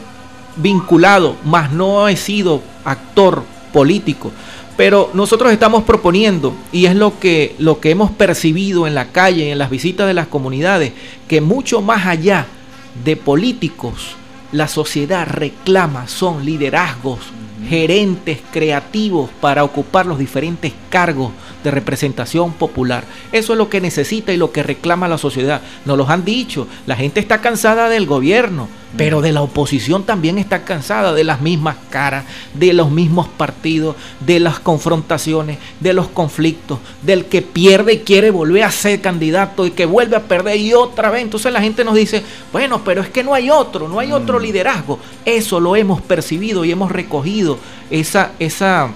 [0.56, 4.30] vinculado, más no he sido actor político.
[4.76, 9.52] Pero nosotros estamos proponiendo, y es lo que, lo que hemos percibido en la calle,
[9.52, 10.92] en las visitas de las comunidades,
[11.28, 12.46] que mucho más allá
[13.04, 14.16] de políticos,
[14.50, 17.20] la sociedad reclama, son liderazgos,
[17.68, 21.32] gerentes creativos para ocupar los diferentes cargos
[21.62, 23.04] de representación popular.
[23.32, 25.62] Eso es lo que necesita y lo que reclama la sociedad.
[25.84, 30.38] Nos los han dicho, la gente está cansada del gobierno, pero de la oposición también
[30.38, 36.08] está cansada de las mismas caras, de los mismos partidos, de las confrontaciones, de los
[36.08, 40.58] conflictos, del que pierde y quiere volver a ser candidato y que vuelve a perder
[40.58, 41.22] y otra vez.
[41.22, 42.22] Entonces la gente nos dice,
[42.52, 44.98] bueno, pero es que no hay otro, no hay otro liderazgo.
[45.24, 47.58] Eso lo hemos percibido y hemos recogido
[47.90, 48.90] esa, esa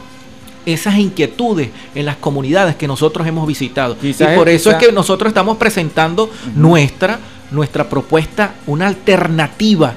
[0.67, 3.97] esas inquietudes en las comunidades que nosotros hemos visitado.
[4.03, 7.19] y por eso es que nosotros estamos presentando nuestra,
[7.51, 9.95] nuestra propuesta, una alternativa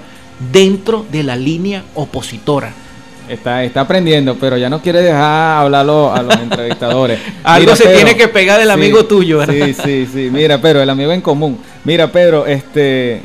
[0.52, 2.72] dentro de la línea opositora.
[3.28, 7.20] Está, está aprendiendo, pero ya no quiere dejar hablarlo a los entrevistadores.
[7.44, 9.68] Algo se tiene que pegar del amigo tuyo, ¿verdad?
[9.68, 10.30] Sí, sí, sí.
[10.32, 11.60] Mira, Pedro, el amigo en común.
[11.84, 13.22] Mira, Pedro, este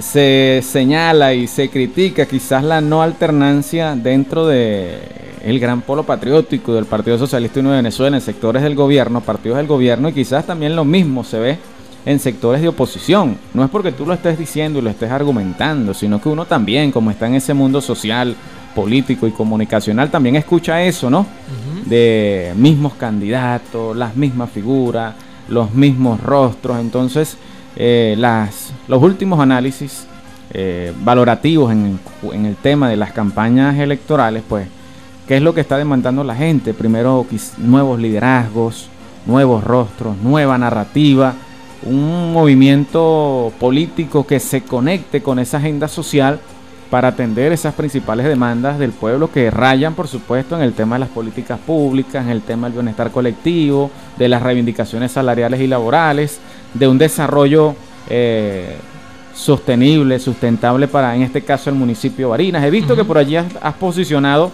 [0.00, 4.98] se señala y se critica quizás la no alternancia dentro de
[5.44, 9.58] el gran polo patriótico del Partido Socialista Unido de Venezuela en sectores del gobierno, partidos
[9.58, 11.58] del gobierno y quizás también lo mismo se ve
[12.06, 13.36] en sectores de oposición.
[13.52, 16.92] No es porque tú lo estés diciendo y lo estés argumentando, sino que uno también,
[16.92, 18.34] como está en ese mundo social,
[18.74, 21.26] político y comunicacional, también escucha eso, ¿no?
[21.86, 25.14] De mismos candidatos, las mismas figuras,
[25.48, 26.78] los mismos rostros.
[26.80, 27.36] Entonces,
[27.76, 30.06] eh, las, los últimos análisis
[30.52, 31.98] eh, valorativos en,
[32.32, 34.66] en el tema de las campañas electorales, pues,
[35.26, 36.74] ¿qué es lo que está demandando la gente?
[36.74, 37.26] Primero,
[37.58, 38.88] nuevos liderazgos,
[39.26, 41.34] nuevos rostros, nueva narrativa
[41.84, 46.40] un movimiento político que se conecte con esa agenda social
[46.90, 51.00] para atender esas principales demandas del pueblo que rayan, por supuesto, en el tema de
[51.00, 56.38] las políticas públicas, en el tema del bienestar colectivo, de las reivindicaciones salariales y laborales,
[56.74, 57.74] de un desarrollo
[58.08, 58.76] eh,
[59.34, 62.64] sostenible, sustentable para, en este caso, el municipio de Barinas.
[62.64, 64.52] He visto que por allí has, posicionado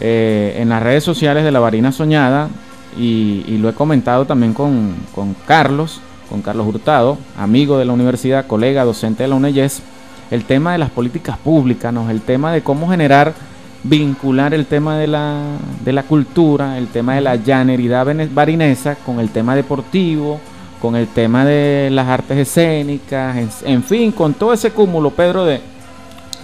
[0.00, 2.48] eh, en las redes sociales de la Barina Soñada
[2.96, 6.00] y, lo he comentado también con, con Carlos
[6.30, 9.82] con Carlos Hurtado, amigo de la universidad, colega, docente de la UNEYES,
[10.30, 12.08] el tema de las políticas públicas, ¿no?
[12.08, 13.34] el tema de cómo generar,
[13.82, 15.42] vincular el tema de la,
[15.84, 20.40] de la cultura, el tema de la llaneridad barinesa con el tema deportivo,
[20.80, 25.60] con el tema de las artes escénicas, en, fin, con todo ese cúmulo, Pedro, de,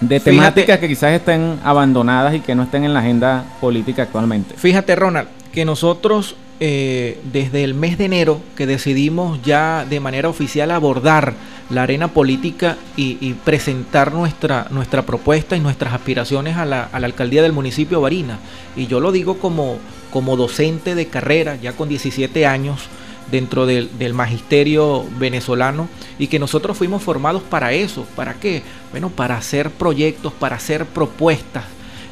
[0.01, 4.55] de temáticas que quizás estén abandonadas y que no estén en la agenda política actualmente.
[4.57, 10.31] Fíjate, Ronald, que nosotros eh, desde el mes de enero que decidimos ya de manera
[10.31, 11.35] oficial abordar
[11.69, 17.53] la arena política y, presentar nuestra, nuestra propuesta y nuestras aspiraciones a la, alcaldía del
[17.53, 18.39] municipio de Barina.
[18.75, 19.77] Y yo lo digo como,
[20.11, 22.89] como docente de carrera, ya con 17 años
[23.31, 28.07] dentro del, del, magisterio venezolano y que nosotros fuimos formados para eso.
[28.15, 28.63] ¿Para qué?
[28.91, 31.65] Bueno, para hacer proyectos, para hacer propuestas.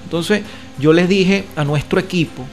[0.04, 0.42] Entonces
[0.78, 2.44] yo les dije a nuestro equipo,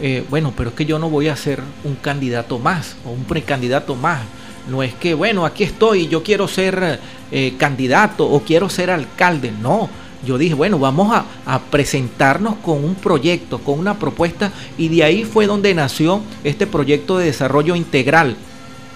[0.00, 3.24] eh, bueno, pero es que yo no voy a ser un candidato más o un
[3.24, 4.20] precandidato más.
[4.68, 7.00] No es que, bueno, aquí estoy, yo quiero ser
[7.32, 9.50] eh, candidato o quiero ser alcalde.
[9.50, 9.88] No,
[10.26, 15.04] yo dije, bueno, vamos a, a, presentarnos con un proyecto, con una propuesta, y de
[15.04, 18.36] ahí fue donde nació este proyecto de desarrollo integral,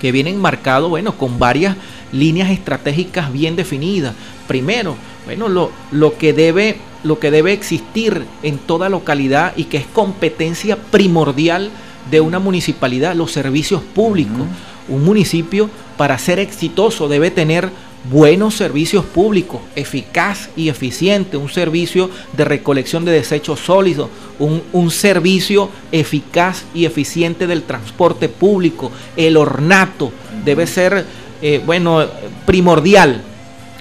[0.01, 1.77] que viene enmarcado, bueno, con varias
[2.11, 4.15] líneas estratégicas bien definidas.
[4.49, 9.79] Primero, bueno, lo, lo que debe lo que debe existir en toda localidad y que
[9.79, 11.71] es competencia primordial
[12.11, 14.47] de una municipalidad, los servicios públicos.
[14.89, 17.71] Un municipio para ser exitoso debe tener
[18.11, 25.71] buenos servicios públicos, eficaz y eficiente, un servicio de recolección de desechos sólidos, un, servicio
[25.93, 30.13] eficaz y eficiente del transporte público, el ornato
[30.45, 31.07] debe ser,
[31.41, 32.05] eh, bueno,
[32.45, 33.23] primordial,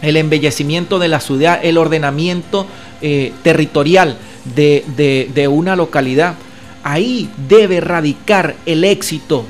[0.01, 2.67] el embellecimiento de la ciudad, el ordenamiento
[3.01, 4.17] eh, territorial
[4.55, 6.35] de, una localidad,
[6.83, 9.45] ahí debe radicar el éxito,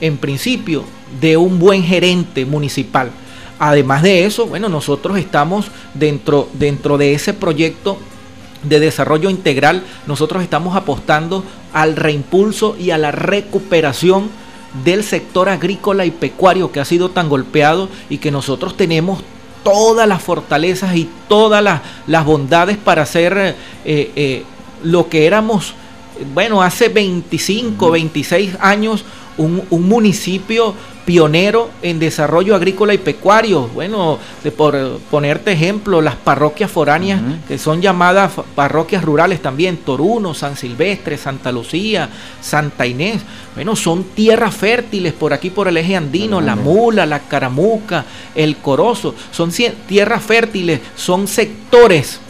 [0.00, 0.84] en principio,
[1.20, 3.10] de un buen gerente municipal.
[3.64, 7.96] Además de eso, bueno, nosotros estamos dentro, dentro de ese proyecto
[8.62, 11.42] de desarrollo integral, nosotros estamos apostando
[11.72, 14.28] al reimpulso y a la recuperación
[14.84, 19.20] del sector agrícola y pecuario que ha sido tan golpeado y que nosotros tenemos
[19.62, 23.56] todas las fortalezas y todas las, bondades para hacer
[23.86, 24.44] eh, eh,
[24.82, 25.72] lo que éramos,
[26.34, 29.06] bueno, hace 25, 26 años,
[29.38, 30.74] un, un municipio
[31.04, 33.68] pionero en desarrollo agrícola y pecuario.
[33.68, 40.34] Bueno, de por ponerte ejemplo, las parroquias foráneas que son llamadas parroquias rurales también, Toruno,
[40.34, 42.08] San Silvestre, Santa Lucía,
[42.40, 43.22] Santa Inés.
[43.54, 48.56] Bueno, son tierras fértiles por aquí por el eje andino, la Mula, la Caramuca, el
[48.56, 49.52] Corozo, son
[49.86, 52.20] tierras fértiles, son sectores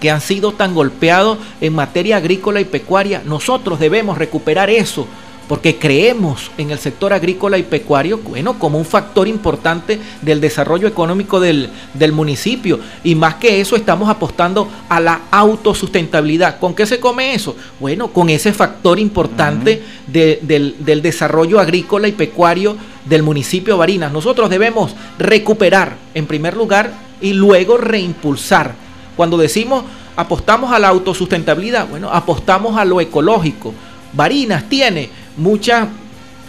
[0.00, 3.22] que han sido tan golpeados en materia agrícola y pecuaria.
[3.24, 5.06] Nosotros debemos recuperar eso
[5.48, 10.88] porque creemos en el sector agrícola y pecuario, bueno, como un factor importante del desarrollo
[10.88, 11.70] económico del,
[12.12, 12.80] municipio.
[13.04, 16.58] Y más que eso, estamos apostando a la autosustentabilidad.
[16.58, 17.56] ¿Con qué se come eso?
[17.78, 24.12] Bueno, con ese factor importante del, del desarrollo agrícola y pecuario del municipio de Barinas.
[24.12, 28.74] Nosotros debemos recuperar, en primer lugar, y luego reimpulsar.
[29.16, 29.84] Cuando decimos
[30.16, 33.74] apostamos a la autosustentabilidad, bueno, apostamos a lo ecológico.
[34.12, 35.88] Barinas tiene mucha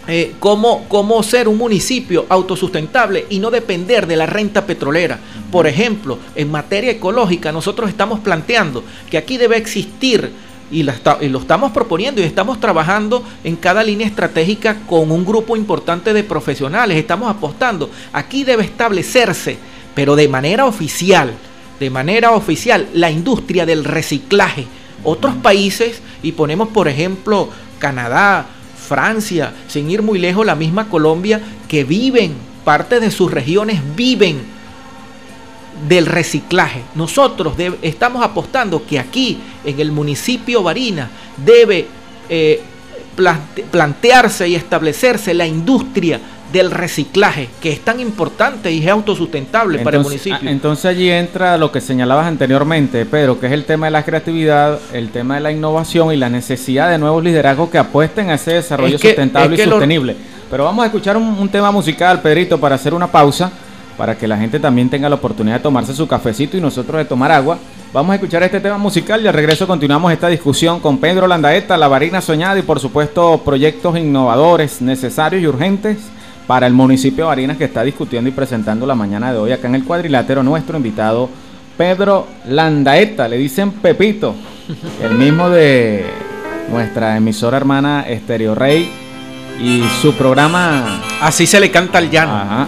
[0.09, 5.19] eh, cómo, cómo, ser un municipio autosustentable y no depender de la renta petrolera.
[5.51, 10.31] Por ejemplo, en materia ecológica, nosotros estamos planteando que aquí debe existir,
[10.71, 15.57] y, y, lo estamos proponiendo y estamos trabajando en cada línea estratégica con un grupo
[15.57, 19.57] importante de profesionales, estamos apostando, aquí debe establecerse,
[19.93, 21.33] pero de manera oficial,
[21.81, 24.67] de manera oficial, la industria del reciclaje.
[25.03, 28.47] Otros países, y ponemos por ejemplo Canadá,
[28.87, 32.33] Francia, sin ir muy lejos, la misma Colombia, que viven,
[32.63, 34.41] parte de sus regiones viven
[35.87, 36.81] del reciclaje.
[36.95, 41.87] Nosotros estamos apostando que aquí, en el municipio Barina, debe
[42.29, 42.61] eh,
[43.71, 46.19] plantearse y establecerse la industria
[46.57, 50.37] del reciclaje, que es tan importante y es autosustentable para el municipio.
[50.41, 54.03] Ah, entonces allí entra lo que señalabas anteriormente, Pedro, que es el tema de la
[54.03, 58.35] creatividad, el tema de la innovación y la necesidad de nuevos liderazgos que apuesten a
[58.35, 60.15] ese desarrollo sustentable y sostenible.
[60.49, 63.51] Pero vamos a escuchar un, tema musical, Pedrito, para hacer una pausa,
[63.97, 67.05] para que la gente también tenga la oportunidad de tomarse su cafecito y nosotros de
[67.05, 67.57] tomar agua.
[67.93, 71.77] Vamos a escuchar este tema musical y al regreso continuamos esta discusión con Pedro Landaeta,
[71.77, 75.97] la varina soñada y por supuesto proyectos innovadores necesarios y urgentes
[76.47, 79.67] para el municipio de Barinas que está discutiendo y presentando la mañana de hoy acá
[79.67, 81.29] en el cuadrilátero nuestro invitado
[81.77, 84.33] Pedro Landaeta, le dicen Pepito,
[85.03, 86.05] el mismo de
[86.71, 88.89] nuestra emisora hermana Estereo Rey
[89.61, 91.01] y su programa...
[91.21, 92.35] Así se le canta al llano.
[92.35, 92.67] Ajá,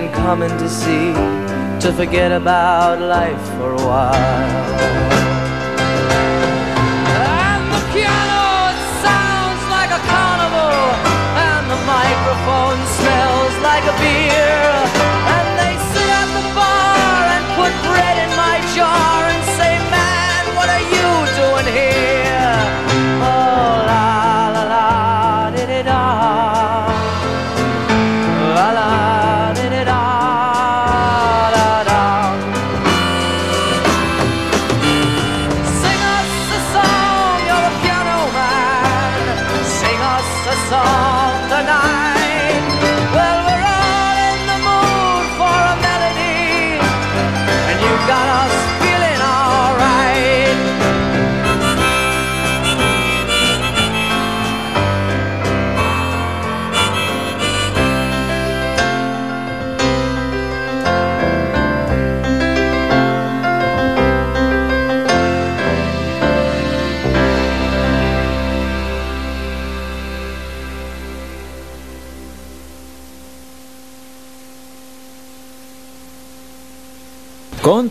[0.00, 1.14] Been coming to see
[1.78, 4.14] to forget about life for a while.
[7.30, 10.82] And the piano it sounds like a carnival,
[11.46, 14.66] and the microphone smells like a beer.
[15.34, 19.42] And they sit at the bar and put bread in my jar and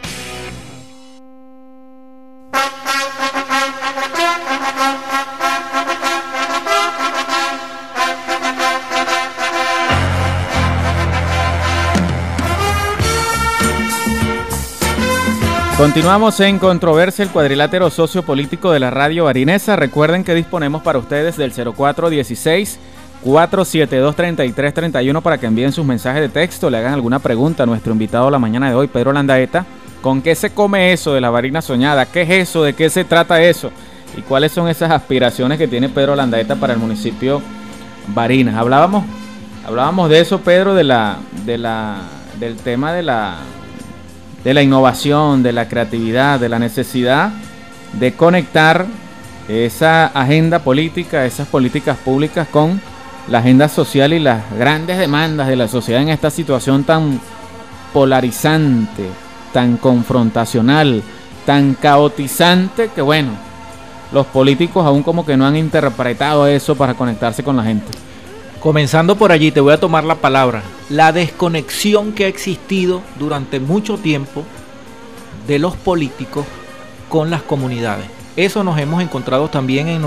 [15.80, 19.78] Continuamos en Controversia, el cuadrilátero sociopolítico de la radio barinesa.
[19.78, 21.54] Recuerden que disponemos para ustedes del
[23.24, 28.30] 0416-472-3331 para que envíen sus mensajes de texto, le hagan alguna pregunta a nuestro invitado
[28.30, 29.66] la mañana de hoy, Pedro Landaeta.
[30.02, 32.06] ¿Con qué se come eso de la varina soñada?
[32.06, 32.62] ¿Qué es eso?
[32.64, 33.72] ¿De qué se trata eso?
[34.18, 37.42] ¿Y cuáles son esas aspiraciones que tiene Pedro Landaeta para el municipio
[38.10, 38.56] Barinas?
[38.56, 39.06] Hablábamos,
[39.66, 43.38] hablábamos de eso, Pedro, de la, del tema de la
[44.50, 47.30] de la innovación, de la creatividad, de la necesidad
[47.94, 48.88] de conectar
[49.48, 52.82] esa agenda política, esas políticas públicas con
[53.28, 57.22] la agenda social y las grandes demandas de la sociedad en esta situación tan
[57.94, 59.06] polarizante,
[59.54, 61.04] tan confrontacional,
[61.46, 63.34] tan caotizante que bueno,
[64.12, 67.92] los políticos aún como que no han interpretado eso para conectarse con la gente.
[68.60, 70.64] Comenzando por allí, te voy a tomar la palabra.
[70.90, 74.44] La desconexión que ha existido durante mucho tiempo
[75.48, 76.46] de los políticos
[77.08, 78.06] con las comunidades.
[78.36, 80.04] Eso nos hemos encontrado también en,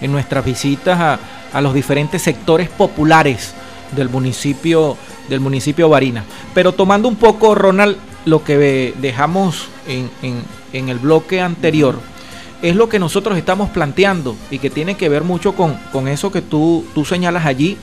[0.00, 1.18] en nuestras visitas a,
[1.52, 3.54] a los diferentes sectores populares
[3.92, 4.96] del municipio,
[5.28, 6.24] del municipio Barinas.
[6.52, 10.10] Pero tomando un poco, Ronald, lo que dejamos en,
[10.72, 12.00] en el bloque anterior,
[12.62, 16.30] es lo que nosotros estamos planteando y que tiene que ver mucho con, con eso
[16.30, 17.76] que tú, tú señalas allí,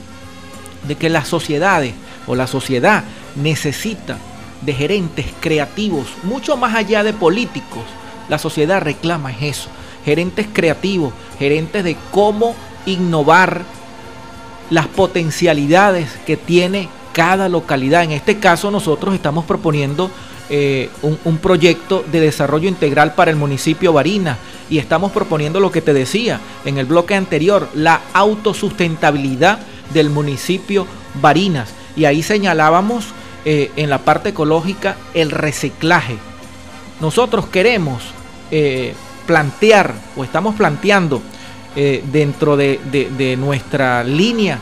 [0.86, 1.94] de que las sociedades
[2.26, 3.04] o la sociedad
[3.34, 4.18] necesita
[4.62, 7.82] de gerentes creativos, mucho más allá de políticos.
[8.28, 9.68] La sociedad reclama eso,
[10.04, 12.54] gerentes creativos, gerentes de cómo
[12.86, 13.62] innovar
[14.70, 18.04] las potencialidades que tiene cada localidad.
[18.04, 20.10] En este caso nosotros estamos proponiendo
[20.50, 24.38] eh, un, proyecto de desarrollo integral para el municipio Barinas
[24.70, 29.58] y estamos proponiendo lo que te decía en el bloque anterior, la autosustentabilidad
[29.92, 30.86] del municipio
[31.20, 31.74] Barinas.
[31.96, 33.04] Y ahí señalábamos
[33.44, 36.16] eh, en la parte ecológica el reciclaje.
[37.00, 38.02] Nosotros queremos
[38.50, 38.94] eh,
[39.26, 41.20] plantear o estamos planteando
[42.10, 44.58] dentro de, nuestra línea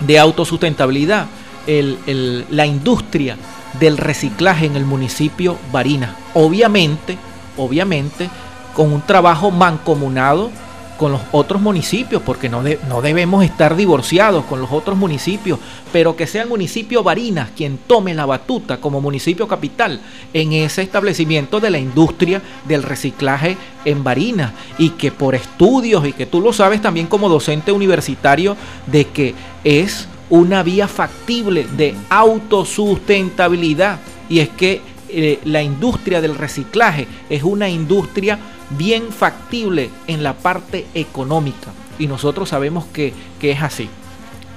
[0.00, 1.26] de autosustentabilidad
[1.66, 3.38] la industria
[3.78, 6.10] del reciclaje en el municipio Barinas.
[6.34, 7.18] Obviamente,
[7.56, 8.28] obviamente,
[8.74, 10.50] con un trabajo mancomunado
[10.96, 15.58] con los otros municipios, porque no, de, no debemos estar divorciados con los otros municipios,
[15.92, 20.00] pero que sea el municipio Barinas quien tome la batuta como municipio capital
[20.32, 26.12] en ese establecimiento de la industria del reciclaje en Barinas y que por estudios y
[26.12, 28.56] que tú lo sabes también como docente universitario
[28.86, 36.34] de que es una vía factible de autosustentabilidad y es que eh, la industria del
[36.34, 38.38] reciclaje es una industria
[38.70, 41.70] bien factible en la parte económica.
[41.98, 43.88] Y nosotros sabemos que, que es así.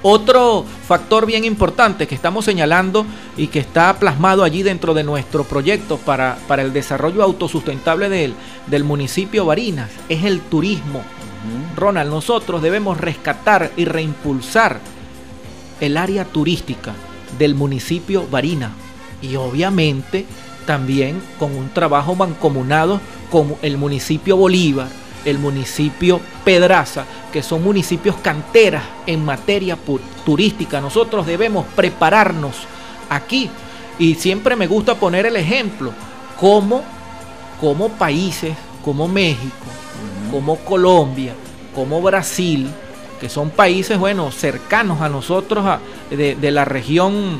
[0.02, 3.04] Otro factor bien importante que estamos señalando
[3.36, 8.34] y que está plasmado allí dentro de nuestro proyecto para, para el desarrollo autosustentable del,
[8.66, 11.02] del municipio Barinas es el turismo.
[11.76, 14.80] Ronald, nosotros debemos rescatar y reimpulsar
[15.80, 16.94] el área turística
[17.38, 18.72] del municipio Barinas
[19.22, 20.26] y obviamente
[20.66, 23.00] también con un trabajo mancomunado
[23.30, 24.88] con el municipio Bolívar,
[25.24, 29.78] el municipio Pedraza, que son municipios canteras en materia
[30.24, 30.80] turística.
[30.80, 32.56] Nosotros debemos prepararnos
[33.08, 33.50] aquí.
[33.98, 35.92] Y siempre me gusta poner el ejemplo,
[36.38, 36.82] como,
[37.60, 39.66] como países como México,
[40.30, 41.34] como Colombia,
[41.74, 42.68] como Brasil,
[43.20, 45.64] que son países, bueno, cercanos a nosotros
[46.10, 47.38] de, la región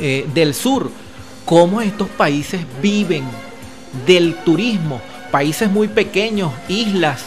[0.00, 0.90] eh, del sur,
[1.44, 3.24] cómo estos países viven
[4.06, 5.00] del turismo
[5.34, 7.24] países muy pequeños, islas,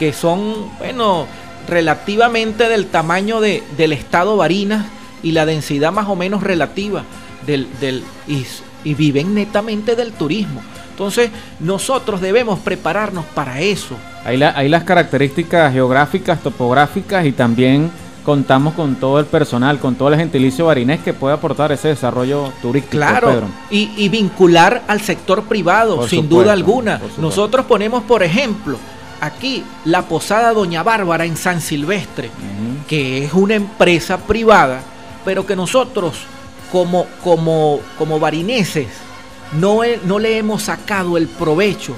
[0.00, 1.28] que son, bueno,
[1.68, 4.86] relativamente del tamaño de, del estado Barinas
[5.22, 7.04] y la densidad más o menos relativa
[7.46, 10.60] del, del y, viven netamente del turismo.
[10.96, 11.30] Entonces,
[11.60, 13.96] nosotros debemos prepararnos para eso.
[14.24, 17.90] Hay, hay las características geográficas, topográficas y también
[18.24, 22.50] contamos con todo el personal, con todo el gentilicio barinés que puede aportar ese desarrollo
[22.62, 22.96] turístico.
[22.96, 26.98] Claro, Y, vincular al sector privado, sin duda alguna.
[27.18, 28.78] Nosotros ponemos, por ejemplo,
[29.20, 32.30] aquí la Posada Doña Bárbara en San Silvestre,
[32.88, 34.80] que es una empresa privada,
[35.26, 36.14] pero que nosotros
[36.72, 39.05] como, como, como barineses
[39.52, 41.94] no, no le hemos sacado el provecho,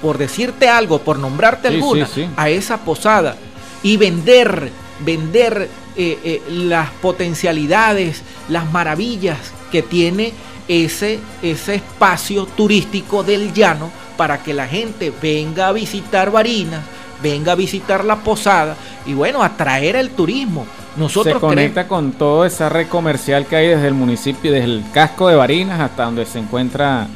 [0.00, 3.36] por decirte algo, por nombrarte alguna, a esa posada
[3.82, 4.70] y vender
[5.04, 9.38] vender eh, eh, las potencialidades, las maravillas
[9.70, 10.32] que tiene
[10.68, 16.82] ese, ese espacio turístico del llano para que la gente venga a visitar Barinas,
[17.22, 18.76] venga a visitar la posada
[19.06, 20.66] y bueno, atraer el turismo.
[20.96, 24.84] Nosotros se conecta con toda esa red comercial que hay desde el municipio, desde el
[24.92, 27.06] casco de Barinas hasta donde se encuentra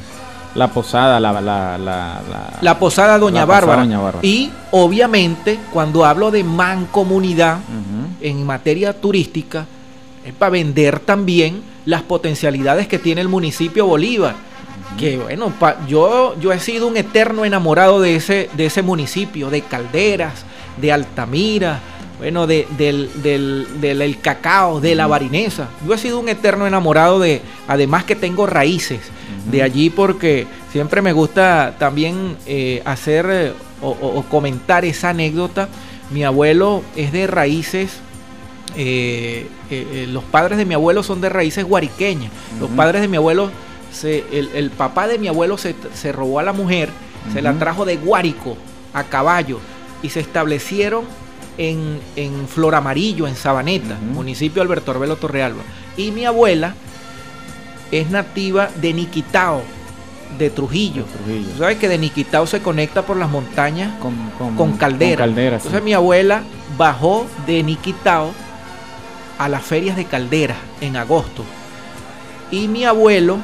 [0.54, 2.20] la posada, la, la, la,
[2.60, 3.86] la posada Doña, Bárbara.
[4.22, 7.58] Y obviamente, cuando hablo de mancomunidad
[8.20, 9.66] en materia turística,
[10.24, 14.34] es para vender también las potencialidades que tiene el municipio Bolívar.
[14.98, 15.52] Que bueno,
[15.86, 20.46] yo, yo he sido un eterno enamorado de ese, de ese municipio, de Calderas,
[20.80, 21.80] de Altamira,
[22.18, 25.68] bueno, de, del, del, del, cacao, de la barinesa.
[25.86, 29.00] Yo he sido un eterno enamorado de, además que tengo raíces
[29.50, 33.52] de allí porque siempre me gusta también eh, hacer eh,
[33.82, 35.68] o, comentar esa anécdota.
[36.10, 37.98] Mi abuelo es de raíces,
[38.76, 39.46] eh,
[40.08, 42.30] los padres de mi abuelo son de raíces guariqueñas.
[42.58, 43.50] Los padres de mi abuelo,
[43.92, 45.74] se, el, papá de mi abuelo se,
[46.12, 46.88] robó a la mujer,
[47.32, 48.56] se la trajo de Guárico
[48.94, 49.60] a caballo
[50.02, 51.04] y se establecieron
[51.58, 55.62] en, en Flor Amarillo, en Sabaneta, municipio Alberto Arbelo Torrealba.
[55.96, 56.74] Y mi abuela
[57.90, 59.62] es nativa de Niquitao,
[60.38, 61.04] de Trujillo.
[61.58, 65.24] ¿Sabes que de Niquitao se conecta por las montañas con, Caldera?
[65.24, 66.42] Entonces mi abuela
[66.76, 68.32] bajó de Niquitao
[69.38, 71.44] a las ferias de Caldera en agosto.
[72.50, 73.38] Y mi abuelo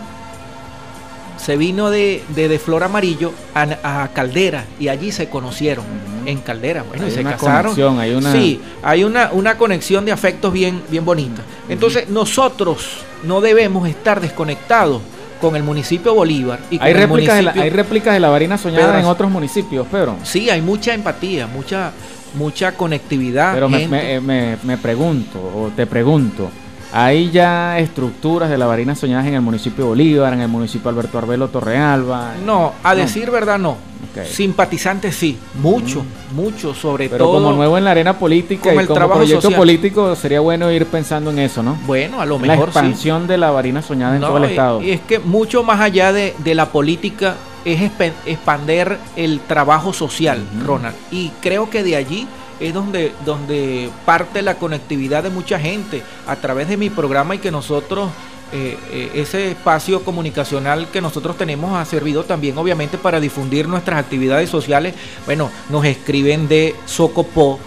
[1.45, 5.85] se vino de, de, Flor Amarillo a, Caldera y allí se conocieron
[6.25, 6.85] en Caldera.
[6.85, 7.99] Bueno, y se casaron.
[7.99, 8.33] hay una...
[8.33, 11.43] Sí, hay una, una conexión de afectos bien, bien bonita.
[11.69, 15.03] Entonces, nosotros no debemos estar desconectados
[15.41, 19.01] con el municipio Bolívar y hay réplicas de la, hay réplicas de la varina soñada
[19.01, 20.15] en otros municipios, Pedro.
[20.23, 21.93] Sí, hay mucha empatía, mucha
[22.35, 23.55] mucha conectividad.
[23.55, 26.51] Pero me, me, me, pregunto, o te pregunto,
[26.93, 31.19] hay ya estructuras de la varina soñadas en el municipio Bolívar, en el municipio Alberto
[31.19, 32.35] Arbelo Torrealba.
[32.45, 33.77] No, a decir verdad no.
[34.25, 36.37] Simpatizantes sí, mucho, mm.
[36.37, 37.17] mucho, sobre todo.
[37.17, 40.85] Pero como nuevo en la arena política y el como proyecto político sería bueno ir
[40.85, 41.79] pensando en eso, ¿no?
[41.87, 44.83] Bueno, a lo mejor La expansión de la varina soñada en todo el estado.
[44.83, 47.91] Y es que mucho más allá de, la política es
[48.27, 50.97] expander el trabajo social, Ronald.
[51.11, 52.29] Y creo que de allí
[52.63, 57.39] es donde, donde parte la conectividad de mucha gente a través de mi programa y
[57.39, 58.11] que nosotros,
[58.53, 63.99] eh, eh, ese espacio comunicacional que nosotros tenemos ha servido también obviamente para difundir nuestras
[63.99, 64.95] actividades sociales.
[65.27, 67.59] Bueno, nos escriben de Socopó,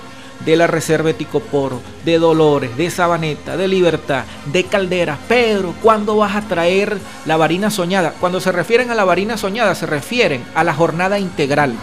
[0.44, 5.18] de la Reserva de Ticoporo, de Dolores, de Sabaneta, de Libertad, de Caldera.
[5.28, 8.14] Pedro, ¿cuándo vas a traer la varina soñada?
[8.20, 11.74] Cuando se refieren a la varina soñada, se refieren a la jornada integral,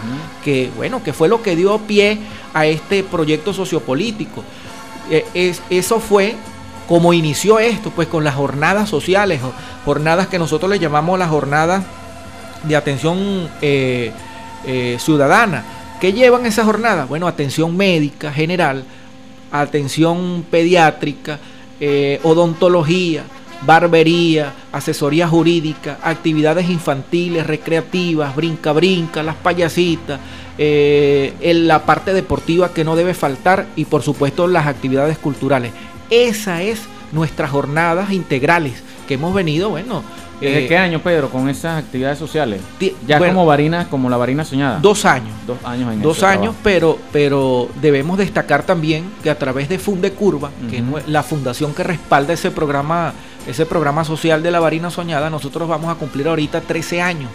[0.43, 2.19] que bueno, que fue lo que dio pie
[2.53, 4.43] a este proyecto sociopolítico.
[5.09, 6.35] Eh, es, eso fue
[6.87, 9.41] como inició esto, pues con las jornadas sociales,
[9.85, 11.83] jornadas que nosotros le llamamos las jornadas
[12.63, 14.11] de atención eh,
[14.65, 15.63] eh, ciudadana.
[16.03, 17.05] ¿Qué llevan esa jornada?
[17.05, 18.83] Bueno, atención médica general,
[19.53, 21.39] atención pediátrica,
[21.79, 23.23] eh, odontología,
[23.61, 30.19] barbería, asesoría jurídica, actividades infantiles, recreativas, brinca-brinca, las payasitas,
[30.57, 35.71] eh, en la parte deportiva que no debe faltar y por supuesto las actividades culturales.
[36.09, 36.81] Esa es
[37.13, 38.73] nuestras jornadas integrales
[39.07, 40.03] que hemos venido, bueno.
[40.39, 42.61] ¿Desde eh, qué año, Pedro, con esas actividades sociales?
[43.07, 44.79] Ya bueno, como varina, como la varina soñada.
[44.79, 45.31] Dos años.
[45.47, 46.59] Dos años en Dos años, trabajo.
[46.63, 51.73] pero, pero debemos destacar también que a través de Funde Curva, que es la fundación
[51.73, 53.13] que respalda ese programa,
[53.47, 57.29] ese programa social de la Varina Soñada, nosotros vamos a cumplir ahorita 13 años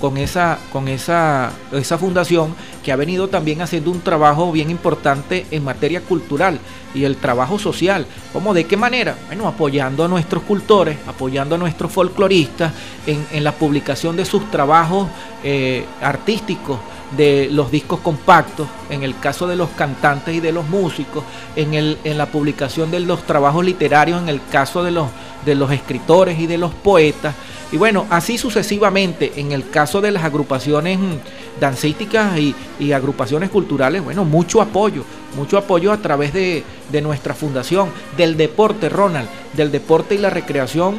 [0.00, 5.46] con esa, con esa, esa fundación que ha venido también haciendo un trabajo bien importante
[5.50, 6.58] en materia cultural
[6.94, 8.06] y el trabajo social.
[8.32, 8.54] ¿Cómo?
[8.54, 9.16] ¿De qué manera?
[9.26, 12.72] Bueno, apoyando a nuestros cultores, apoyando a nuestros folcloristas
[13.06, 15.08] en, en la publicación de sus trabajos
[15.42, 16.78] eh, artísticos,
[17.12, 21.22] de los discos compactos, en el caso de los cantantes y de los músicos,
[21.54, 25.08] en, el, en la publicación de los trabajos literarios, en el caso de los,
[25.44, 27.34] de los escritores y de los poetas.
[27.72, 33.50] Y bueno, así sucesivamente, en el caso de las agrupaciones mm, dancísticas y, y agrupaciones
[33.50, 35.04] culturales, bueno, mucho apoyo,
[35.36, 40.30] mucho apoyo a través de, de nuestra fundación, del deporte, Ronald, del deporte y la
[40.30, 40.98] recreación.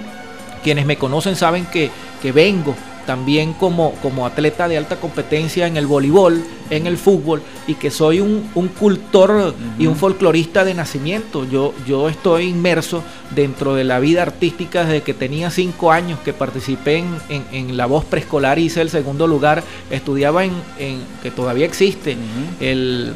[0.64, 1.92] Quienes me conocen saben que,
[2.22, 2.76] que vengo
[3.08, 7.90] también como, como atleta de alta competencia en el voleibol, en el fútbol, y que
[7.90, 11.44] soy un, un cultor y un folclorista de nacimiento.
[11.50, 13.04] Yo, yo estoy inmerso
[13.34, 17.78] dentro de la vida artística desde que tenía cinco años, que participé en, en- en
[17.78, 22.18] la voz preescolar, hice el segundo lugar, estudiaba en, en- que todavía existe,
[22.60, 23.14] el,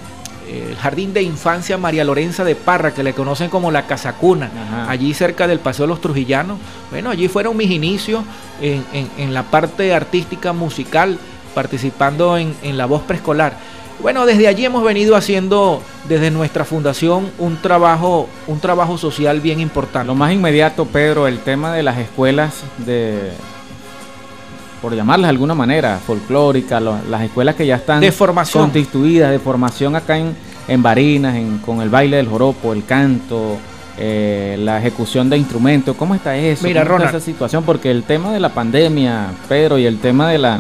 [0.70, 4.92] el Jardín de Infancia María Lorenza de Parra, que le conocen como la Casacuna, Ajá.
[4.92, 6.58] allí cerca del Paseo de los Trujillanos.
[6.90, 8.24] Bueno, allí fueron mis inicios
[8.62, 11.18] en, en- en la parte artística musical,
[11.56, 13.54] participando en, en la voz preescolar.
[14.02, 19.60] Bueno, desde allí hemos venido haciendo desde nuestra fundación un trabajo, un trabajo social bien
[19.60, 20.08] importante.
[20.08, 23.32] Lo más inmediato, Pedro, el tema de las escuelas de,
[24.82, 28.64] por llamarlas de alguna manera, folclóricas, lo- las escuelas que ya están De formación.
[28.64, 30.36] constituidas, de formación acá en,
[30.68, 33.58] en Barinas, en- con el baile del joropo, el canto,
[33.98, 35.96] eh, la ejecución de instrumentos.
[35.96, 36.66] ¿Cómo está eso?
[36.66, 37.64] Mira, ¿Cómo está esa situación?
[37.64, 40.60] Porque el tema de la pandemia, Pedro, y el tema de la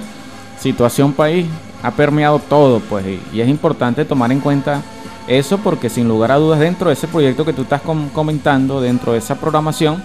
[0.59, 1.47] situación país
[1.83, 4.81] ha permeado todo, pues, y, y es importante tomar en cuenta
[5.27, 8.81] eso porque sin lugar a dudas dentro de ese proyecto que tú estás com- comentando,
[8.81, 10.03] dentro de esa programación,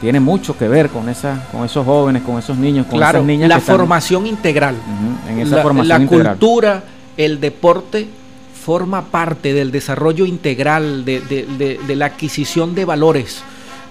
[0.00, 3.26] tiene mucho que ver con esa, con esos jóvenes, con esos niños, con claro, esas
[3.26, 4.74] niñas la que están- formación integral.
[5.28, 6.32] En esa la, formación la integral.
[6.36, 6.84] cultura,
[7.16, 8.06] el deporte
[8.64, 13.42] forma parte del desarrollo integral, de, de- de- de la adquisición de valores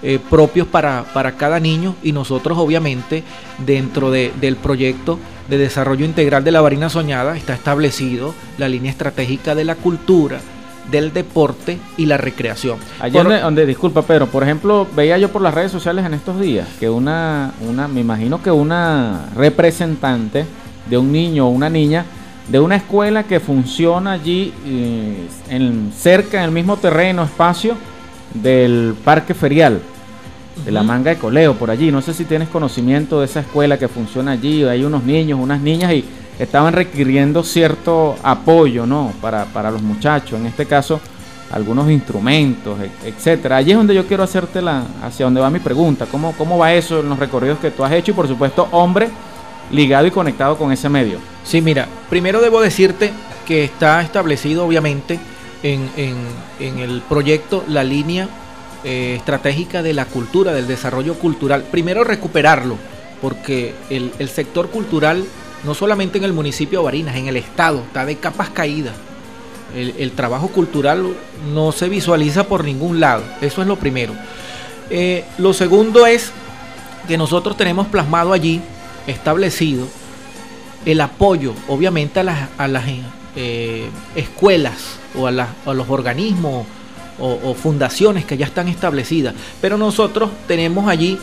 [0.02, 3.24] eh, propios para, para cada niño y nosotros obviamente
[3.64, 8.90] dentro de- del proyecto de desarrollo integral de la Varina Soñada está establecido la línea
[8.90, 10.40] estratégica de la cultura,
[10.90, 12.78] del deporte y la recreación.
[13.00, 16.40] Allí Por- donde, disculpa Pedro, por ejemplo, veía yo por las redes sociales en estos
[16.40, 20.46] días que una, una, me imagino que una representante
[20.88, 22.04] de un niño o una niña
[22.48, 27.74] de una escuela que funciona allí eh, en, cerca, en el mismo terreno, espacio
[28.34, 29.80] del parque ferial,
[30.64, 31.90] de la manga de coleo, por allí.
[31.90, 35.60] No sé si tienes conocimiento de esa escuela que funciona allí, hay unos niños, unas
[35.60, 36.04] niñas y
[36.38, 39.12] estaban requiriendo cierto apoyo, ¿no?
[39.20, 41.00] Para, para los muchachos, en este caso,
[41.50, 43.56] algunos instrumentos, e- etcétera.
[43.56, 46.72] Allí es donde yo quiero hacerte la, hacia donde va mi pregunta, ¿cómo, cómo va
[46.74, 49.08] eso en los recorridos que tú has hecho y por supuesto, hombre
[49.70, 51.18] ligado y conectado con ese medio?
[51.44, 53.12] Sí, mira, primero debo decirte
[53.46, 55.18] que está establecido obviamente
[55.62, 56.16] en, en-
[56.60, 58.28] en el proyecto la línea
[58.84, 61.64] eh, estratégica de la cultura, del desarrollo cultural.
[61.70, 62.76] Primero recuperarlo,
[63.22, 65.24] porque el, el sector cultural,
[65.66, 68.94] no solamente en el municipio de Barinas, en el estado, está de capas caídas.
[69.74, 71.14] El, trabajo cultural
[71.52, 74.14] no se visualiza por ningún lado, eso es lo primero.
[74.88, 76.30] Eh, lo segundo es
[77.06, 78.62] que nosotros tenemos plasmado allí,
[79.06, 79.86] establecido,
[80.86, 82.22] el apoyo, obviamente, a
[82.68, 82.84] las,
[83.34, 85.32] eh, escuelas o a,
[85.74, 86.64] los organismos
[87.18, 89.34] o, o fundaciones que ya están establecidas.
[89.60, 91.18] Pero nosotros tenemos allí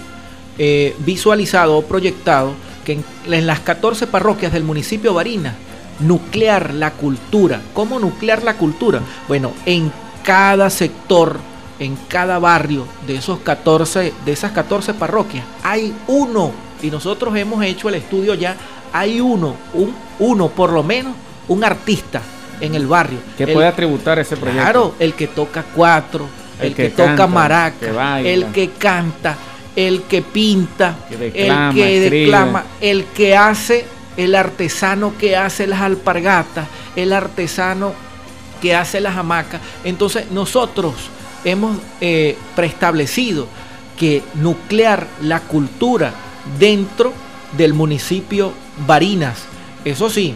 [0.59, 2.53] eh, visualizado o proyectado
[2.84, 5.55] que en, en las 14 parroquias del municipio Barinas,
[5.99, 7.61] nuclear la cultura.
[7.73, 9.01] ¿Cómo nuclear la cultura?
[9.27, 9.91] Bueno, en
[10.23, 11.38] cada sector,
[11.79, 16.51] en cada barrio de, esos 14, de esas 14 parroquias, hay uno.
[16.81, 18.55] Y nosotros hemos hecho el estudio ya,
[18.91, 21.13] hay uno, un, uno por lo menos,
[21.47, 22.21] un artista
[22.59, 23.19] en el barrio.
[23.38, 24.61] ¿Qué El- puede atributar ese proyecto?
[24.63, 26.27] Claro, el que toca cuatro,
[26.59, 27.75] el, El que, que toca maraca,
[28.21, 29.36] que el que canta,
[29.76, 32.21] el que pinta, Que declama, el que escribe.
[32.26, 33.86] declama, el que hace
[34.17, 37.93] el artesano que hace las alpargatas, el artesano
[38.61, 39.61] que hace las hamacas.
[39.84, 40.93] Entonces nosotros
[41.43, 43.47] hemos eh, preestablecido
[43.97, 46.13] que nuclear la cultura
[46.59, 47.13] dentro
[47.57, 48.53] del municipio
[48.88, 49.43] Barinas,
[49.86, 50.36] eso sí,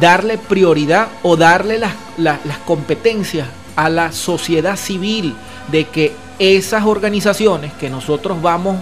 [0.00, 5.34] darle prioridad o darle las, las, las competencias a la sociedad civil
[5.72, 8.76] de que esas organizaciones que nosotros vamos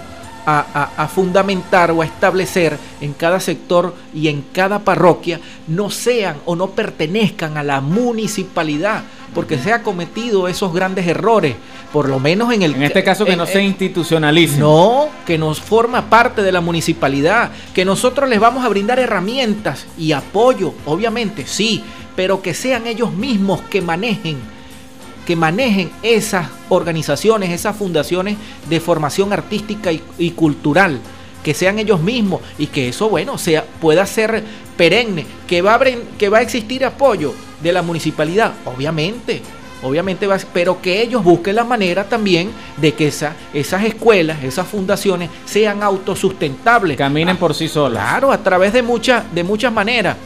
[0.46, 6.54] a, fundamentar o a establecer en cada sector y en cada parroquia no sean o
[6.54, 9.02] no pertenezcan a la municipalidad,
[9.34, 11.56] porque se ha cometido esos grandes errores,
[11.92, 12.74] por lo menos en el...
[12.76, 14.58] En este caso que no se institucionalice.
[14.58, 19.86] No, que nos forma parte de la municipalidad, que nosotros les vamos a brindar herramientas
[19.98, 21.82] y apoyo, obviamente, sí,
[22.14, 24.55] pero que sean ellos mismos que manejen
[25.26, 28.36] que manejen esas organizaciones, esas fundaciones
[28.68, 31.00] de formación artística y, cultural,
[31.42, 34.42] que sean ellos mismos y que eso, bueno, sea, pueda ser
[34.76, 35.80] perenne, que va, a,
[36.16, 39.42] que va a existir apoyo de la municipalidad, obviamente,
[39.82, 44.66] obviamente va, pero que ellos busquen la manera también de que esa, esas escuelas, esas
[44.66, 46.96] fundaciones sean autosustentables.
[46.96, 48.02] Caminen por sí solas.
[48.02, 50.16] Claro, a través de muchas, de muchas maneras.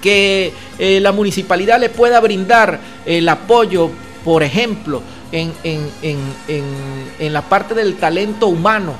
[0.00, 3.90] Que eh, la municipalidad le pueda brindar el apoyo
[4.24, 5.02] por ejemplo,
[5.32, 5.52] en,
[7.32, 8.94] la parte del talento humano,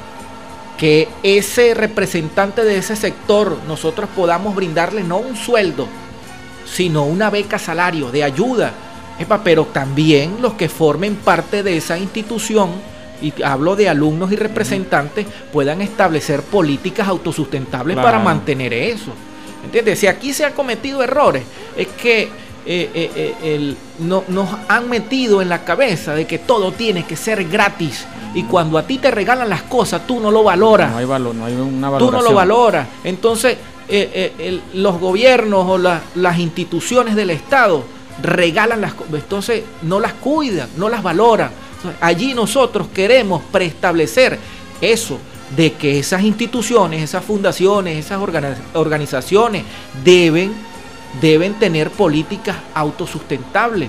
[0.79, 5.87] que ese representante de ese sector nosotros podamos brindarle no un sueldo,
[6.64, 8.73] sino una beca salario de ayuda,
[9.45, 12.71] pero también los que formen parte de esa institución,
[13.21, 19.12] y hablo de alumnos y representantes, puedan establecer políticas autosustentables para mantener eso.
[19.62, 19.99] ¿Entiendes?
[19.99, 21.43] Si aquí se han cometido errores,
[21.77, 22.31] es que
[22.66, 27.16] eh, eh, eh, no, nos han metido en la cabeza de que todo tiene que
[27.16, 28.06] ser gratis.
[28.34, 30.90] Y cuando a ti te regalan las cosas, tú no lo valoras.
[30.92, 32.86] No hay valor, no hay una Tú no lo valoras.
[33.02, 33.56] Entonces,
[34.74, 37.82] los gobiernos o las instituciones del Estado
[38.22, 39.14] regalan las cosas.
[39.14, 41.50] Entonces, no las cuidan, no las valoran.
[42.00, 44.38] allí nosotros queremos preestablecer
[44.80, 45.18] eso
[45.56, 48.20] de que esas instituciones, esas fundaciones, esas
[48.74, 49.64] organizaciones
[50.04, 50.70] deben
[51.20, 53.88] deben tener políticas autosustentables.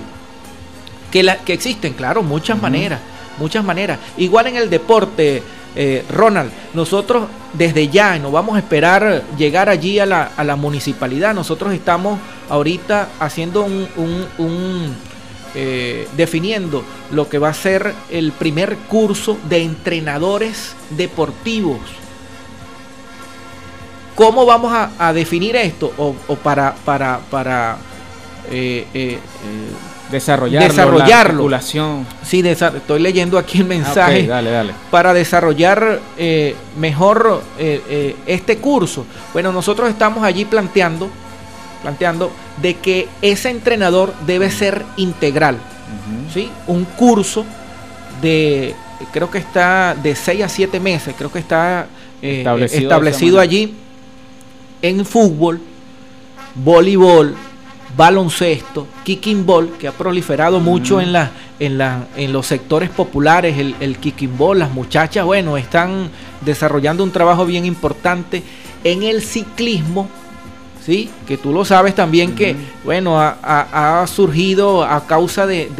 [1.10, 3.00] Que, la, que existen, claro, muchas maneras,
[3.38, 3.98] muchas maneras.
[4.16, 5.42] Igual en el deporte,
[5.76, 10.56] eh, Ronald, nosotros desde ya, no vamos a esperar llegar allí a la, a la
[10.56, 12.18] municipalidad, nosotros estamos
[12.48, 13.86] ahorita haciendo un,
[14.38, 14.96] un,
[15.54, 21.78] eh, definiendo lo que va a ser el primer curso de entrenadores deportivos
[24.22, 25.92] ¿Cómo vamos a, definir esto?
[25.98, 27.76] O, para, para, para
[28.48, 29.18] eh, eh, eh
[30.12, 30.68] desarrollarlo.
[30.68, 31.60] desarrollarlo.
[32.22, 34.26] sí, estoy leyendo aquí el mensaje.
[34.28, 34.74] dale, dale.
[34.92, 37.42] Para desarrollar eh, mejor
[38.26, 39.06] este curso.
[39.32, 41.10] Bueno, nosotros estamos allí planteando,
[41.82, 45.56] planteando de que ese entrenador debe ser integral.
[46.32, 46.48] ¿sí?
[46.68, 47.44] Un curso
[48.20, 48.76] de,
[49.12, 51.86] creo que está de 6 a 7 meses, creo que está
[52.20, 53.81] establecido, establecido allí
[54.82, 55.60] en fútbol,
[56.54, 57.34] voleibol,
[57.96, 63.58] baloncesto, kicking ball, que ha proliferado mucho en, la, en, la, en los sectores populares,
[63.58, 66.10] el, el kicking ball, las muchachas, bueno, están
[66.40, 68.42] desarrollando un trabajo bien importante
[68.84, 70.08] en el ciclismo,
[70.84, 71.10] ¿sí?
[71.26, 75.70] Que tú lo sabes también que, bueno, ha, surgido a causa de,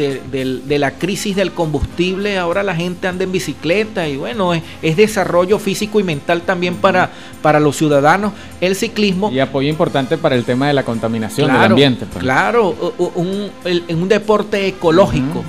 [0.67, 5.99] la crisis del combustible, ahora la gente anda en bicicleta y bueno, es, desarrollo físico
[5.99, 9.31] y mental también para, para los ciudadanos, el ciclismo.
[9.31, 12.05] Y apoyo importante para el tema de la contaminación del ambiente.
[12.05, 12.23] Pues.
[12.23, 13.51] Claro, un,
[13.89, 15.43] un deporte ecológico.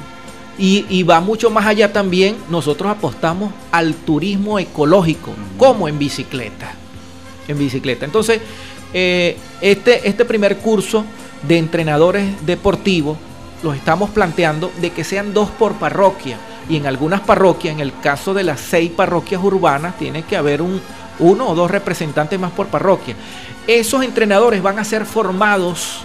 [0.57, 6.75] Y, y, va mucho más allá también, nosotros apostamos al turismo ecológico, como en bicicleta.
[7.49, 8.05] En bicicleta.
[8.05, 8.41] Entonces,
[8.95, 11.05] eh, este, este primer curso
[11.47, 13.18] de entrenadores deportivos
[13.62, 16.38] los estamos planteando de que sean dos por parroquia.
[16.68, 20.62] Y en algunas parroquias, en el caso de las seis parroquias urbanas, tiene que haber
[20.62, 20.80] un,
[21.18, 23.16] uno o dos representantes más por parroquia.
[23.66, 26.05] Esos entrenadores van a ser formados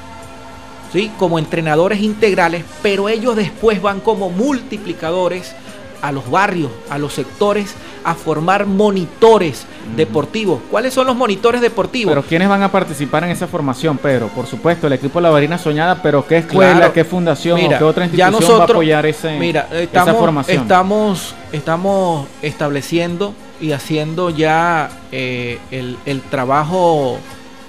[0.91, 1.11] ¿sí?
[1.17, 5.53] como entrenadores integrales, pero ellos después van como multiplicadores
[6.01, 10.61] a los barrios, a los sectores, a formar monitores deportivos.
[10.69, 12.11] ¿Cuáles son los monitores deportivos?
[12.11, 14.27] Pero ¿quiénes van a participar en esa formación, Pedro?
[14.27, 18.05] Por supuesto, el equipo de La Varina Soñada, pero ¿qué escuela, qué fundación qué otra
[18.05, 20.61] institución va a apoyar ese, mira, estamos, esa formación?
[20.61, 27.19] Estamos, estamos estableciendo y haciendo ya eh, el, trabajo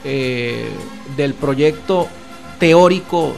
[0.05, 0.69] eh,
[1.17, 2.09] del proyecto
[2.59, 3.33] teórico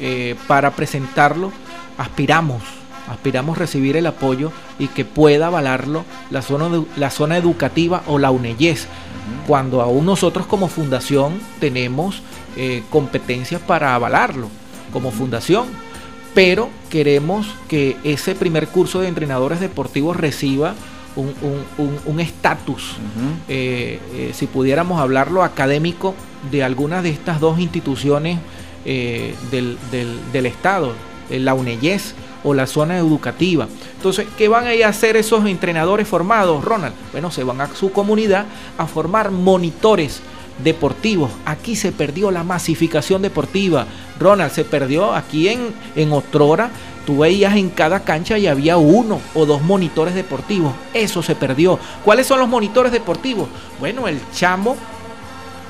[0.00, 1.52] eh, para presentarlo.
[1.96, 2.62] Aspiramos
[3.08, 8.30] Aspiramos recibir el apoyo y que pueda avalarlo la zona, la zona educativa o la
[8.30, 8.86] UNEYES.
[9.46, 12.22] cuando aún nosotros como fundación tenemos
[12.56, 14.48] eh, competencias para avalarlo
[14.92, 15.66] como fundación.
[16.34, 20.74] Pero queremos que ese primer curso de entrenadores deportivos reciba
[21.16, 22.94] un estatus,
[23.48, 26.14] eh, eh, si pudiéramos hablarlo académico,
[26.52, 28.38] de algunas de estas dos instituciones
[28.84, 30.92] del, del, Estado,
[31.28, 32.14] la UNEYES
[32.44, 33.68] o la zona educativa.
[33.96, 36.94] Entonces, ¿qué van a hacer esos entrenadores formados, Ronald?
[37.12, 40.20] Bueno, se van a su comunidad a formar monitores
[40.62, 41.30] deportivos.
[41.44, 43.86] Aquí se perdió la masificación deportiva.
[44.18, 46.70] Ronald, se perdió aquí en, en Otrora.
[47.06, 50.74] Tú veías en cada cancha y había uno o dos monitores deportivos.
[50.92, 51.78] Eso se perdió.
[52.04, 53.48] ¿Cuáles son los monitores deportivos?
[53.80, 54.76] Bueno, el chamo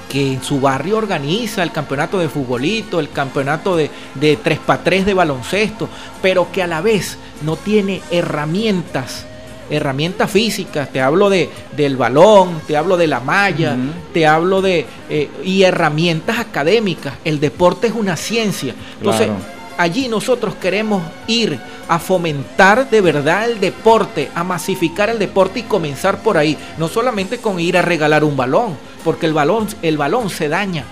[0.08, 5.14] que en su barrio organiza el campeonato de futbolito, el campeonato de, de 3x3 de
[5.14, 5.88] baloncesto,
[6.22, 9.26] pero que a la vez no tiene herramientas
[9.70, 13.76] herramientas físicas, te hablo de, del balón, te hablo de la malla,
[14.12, 14.86] te hablo de...
[15.10, 17.14] Eh, y herramientas académicas.
[17.24, 18.74] El deporte es una ciencia.
[18.98, 19.28] Entonces,
[19.76, 25.64] allí nosotros queremos ir a fomentar de verdad el deporte, a masificar el deporte y
[25.64, 26.56] comenzar por ahí.
[26.78, 28.76] No solamente con ir a regalar un balón,
[29.08, 30.84] porque el balón, el balón se daña.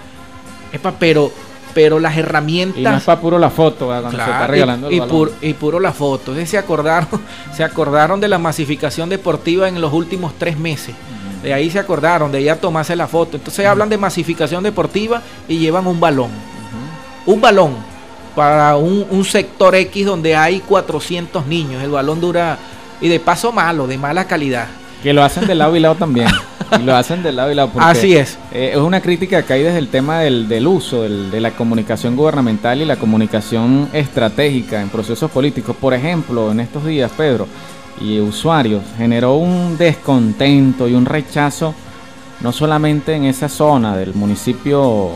[0.98, 1.30] pero
[1.74, 2.78] pero las herramientas.
[2.78, 5.02] Y no es para puro la foto, cuando se está regalando y,
[5.42, 6.34] y, puro la foto.
[6.46, 7.20] Se acordaron,
[7.54, 10.94] se acordaron de la masificación deportiva en los últimos tres meses.
[11.42, 13.36] De ahí se acordaron, de a tomarse la foto.
[13.36, 16.30] Entonces hablan de masificación deportiva y llevan un balón.
[17.26, 17.74] Un balón
[18.34, 21.82] para un, un, sector X donde hay 400 niños.
[21.82, 22.56] El balón dura.
[22.98, 24.68] Y de paso malo, de mala calidad.
[25.02, 26.28] Que lo hacen de lado y lado también.
[26.78, 27.70] y lo hacen de lado y lado.
[27.78, 28.38] Así es.
[28.52, 32.16] Eh, es una crítica que hay desde el tema del, del uso de la comunicación
[32.16, 35.76] gubernamental y la comunicación estratégica en procesos políticos.
[35.80, 37.46] Por ejemplo, en estos días, Pedro,
[38.00, 41.74] y usuarios, generó un descontento y un rechazo,
[42.40, 45.12] no solamente en esa zona del municipio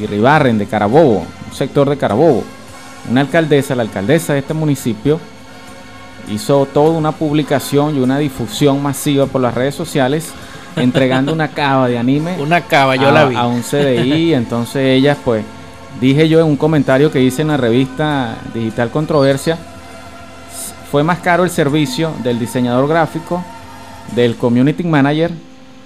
[0.00, 1.18] Iribarren de Carabobo,
[1.48, 2.44] un sector de Carabobo.
[3.10, 5.18] Una alcaldesa, la alcaldesa de este municipio,
[6.28, 10.32] hizo toda una publicación y una difusión masiva por las redes sociales
[10.76, 12.36] entregando una cava de anime.
[12.40, 13.36] Una cava, yo la vi.
[13.36, 15.44] A un CDI, entonces ellas pues,
[16.00, 19.58] dije yo en un comentario que hice en la revista Digital Controversia,
[20.90, 23.44] fue más caro el servicio del diseñador gráfico,
[24.14, 25.30] del community manager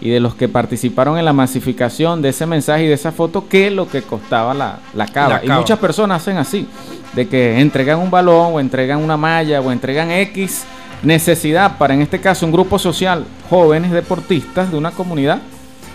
[0.00, 3.48] y de los que participaron en la masificación de ese mensaje y de esa foto
[3.48, 5.40] que lo que costaba la, la cava.
[5.44, 6.66] Y muchas personas hacen así
[7.14, 10.64] de que entregan un balón o entregan una malla o entregan X
[11.02, 15.40] necesidad para en este caso un grupo social, jóvenes deportistas de una comunidad.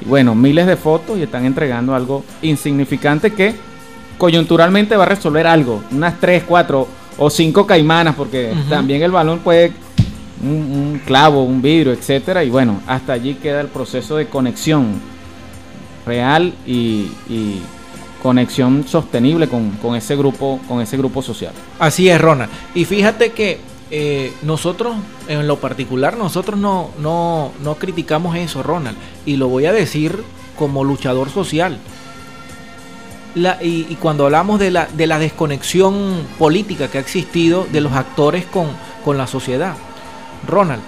[0.02, 3.54] Y bueno, miles de fotos y están entregando algo insignificante que
[4.18, 5.82] coyunturalmente va a resolver algo.
[5.92, 6.88] Unas 3, 4
[7.18, 9.74] o 5 caimanas, porque también el balón puede
[10.42, 12.44] un, clavo, un vidrio, etcétera.
[12.44, 15.00] Y bueno, hasta allí queda el proceso de conexión
[16.06, 17.08] real y
[18.22, 21.54] conexión sostenible con, ese grupo, con ese grupo social.
[21.80, 22.52] Así es, Ronald.
[22.76, 23.60] Y fíjate que
[23.92, 24.96] eh, nosotros,
[25.28, 28.98] en lo particular, nosotros no, no, no criticamos eso, Ronald.
[29.26, 30.24] Y lo voy a decir
[30.58, 31.80] como luchador social.
[33.62, 38.46] y, cuando hablamos de la, de la desconexión política que ha existido de los actores
[38.46, 39.76] con la sociedad,
[40.48, 40.82] Ronald,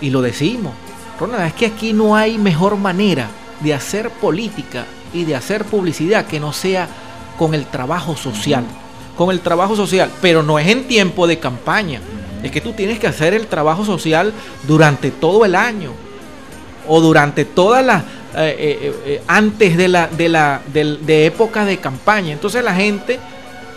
[0.00, 0.72] y lo decimos,
[1.18, 3.28] Ronald, es que aquí no hay mejor manera
[3.60, 6.88] de hacer política y de hacer publicidad que no sea
[7.38, 8.64] con el trabajo social.
[9.16, 12.00] Con el trabajo social, pero no es en tiempo de campaña.
[12.42, 14.32] Es que tú tienes que hacer el trabajo social
[14.66, 15.92] durante todo el año
[16.86, 18.02] o durante todas las
[18.36, 22.32] eh, eh, eh, antes de la de la de, época de campaña.
[22.32, 23.18] Entonces la gente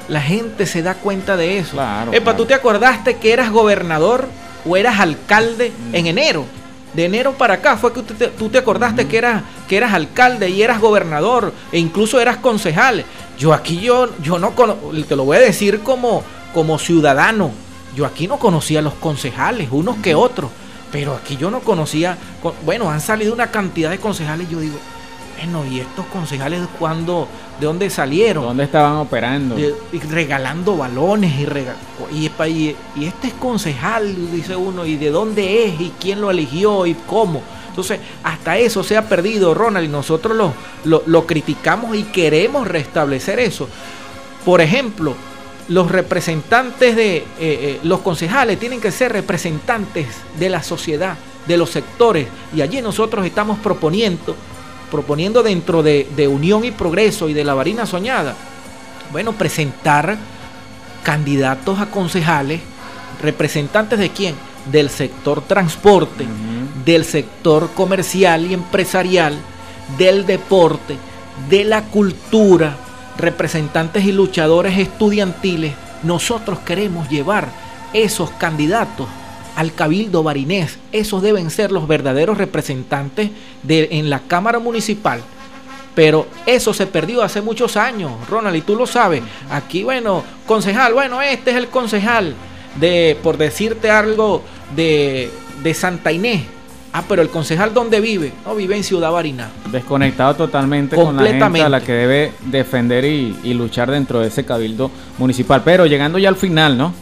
[0.07, 1.71] la gente se da cuenta de eso.
[1.71, 4.27] Claro, Epa, tú te acordaste que eras gobernador
[4.65, 6.45] o eras alcalde en enero
[6.93, 10.61] de enero para acá fue que tú te, acordaste que, eras, que eras alcalde y
[10.61, 13.05] eras gobernador e incluso eras concejal.
[13.37, 14.53] Yo aquí yo, yo no
[15.07, 17.51] te lo voy a decir como, como ciudadano.
[17.95, 20.49] Yo aquí no conocía a los concejales, unos que otros,
[20.91, 22.17] pero aquí yo no conocía,
[22.65, 24.77] bueno, han salido una cantidad de concejales, yo digo,
[25.43, 27.27] bueno, ¿y estos concejales cuándo,
[27.59, 28.43] de dónde salieron?
[28.43, 29.57] ¿Dónde estaban operando?
[29.57, 31.33] y regalando balones
[32.11, 35.81] y, y, y, este es concejal, dice uno, ¿y de dónde es?
[35.81, 36.85] ¿Y quién lo eligió?
[36.85, 37.41] ¿Y cómo?
[37.69, 40.37] Entonces, hasta eso se ha perdido, Ronald, y nosotros
[40.83, 43.67] lo, lo, criticamos y queremos restablecer eso.
[44.45, 45.15] Por ejemplo,
[45.69, 51.15] los representantes de eh, eh, los concejales tienen que ser representantes de la sociedad,
[51.47, 54.35] de los sectores, y allí nosotros estamos proponiendo
[54.91, 58.35] proponiendo dentro de, Unión y Progreso y de la Varina Soñada,
[59.11, 60.17] bueno, presentar
[61.03, 62.61] candidatos a concejales,
[63.21, 64.35] representantes de quién?
[64.71, 66.27] Del sector transporte,
[66.85, 69.35] del sector comercial y empresarial,
[69.97, 70.97] del deporte,
[71.49, 72.75] de la cultura,
[73.17, 75.73] representantes y luchadores estudiantiles,
[76.03, 77.47] nosotros queremos llevar
[77.93, 79.07] esos candidatos
[79.55, 80.79] al cabildo barinés.
[80.91, 83.31] Esos deben ser los verdaderos representantes
[83.63, 85.21] de, en la Cámara Municipal.
[85.93, 89.21] Pero eso se perdió hace muchos años, Ronald, y tú lo sabes.
[89.49, 92.33] Aquí, bueno, concejal, bueno, este es el concejal
[92.79, 94.41] de, por decirte algo,
[94.75, 95.29] de,
[95.61, 96.43] de Santa Inés.
[96.93, 98.33] Ah, pero el concejal ¿dónde vive?
[98.45, 99.49] No, vive en Ciudad Barina.
[99.71, 104.27] Desconectado totalmente con la gente a la que debe defender y, y, luchar dentro de
[104.27, 105.61] ese cabildo municipal.
[105.63, 106.93] Pero llegando ya al final, ¿no?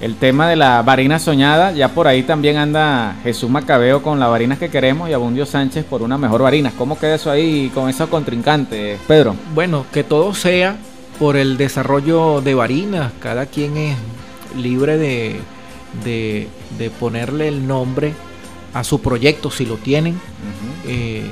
[0.00, 4.30] El tema de la varina soñada, ya por ahí también anda Jesús Macabeo con las
[4.30, 6.72] varinas que queremos y Abundio Sánchez por una mejor varina.
[6.78, 9.34] ¿Cómo queda eso ahí con esos contrincantes, Pedro?
[9.54, 10.76] Bueno, que todo sea
[11.18, 13.12] por el desarrollo de varinas.
[13.18, 13.96] Cada quien es
[14.56, 15.40] libre de,
[16.04, 16.46] de,
[16.78, 18.14] de ponerle el nombre
[18.74, 20.14] a su proyecto si lo tienen.
[20.14, 20.90] Uh -huh.
[20.90, 21.30] eh,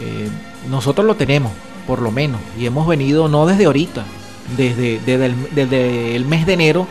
[0.00, 0.28] eh,
[0.70, 1.52] nosotros lo tenemos,
[1.86, 4.04] por lo menos, y hemos venido no desde ahorita,
[4.56, 6.86] desde, desde, el, desde el mes de enero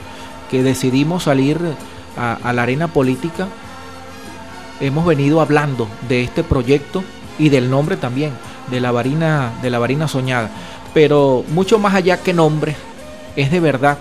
[0.50, 1.60] que decidimos salir
[2.18, 3.48] a, la arena política,
[4.80, 7.04] hemos venido hablando de este proyecto
[7.38, 8.32] y del nombre también,
[8.72, 10.50] de la varina, de la varina soñada.
[10.93, 12.76] Pero mucho más allá que nombres,
[13.36, 13.98] es de verdad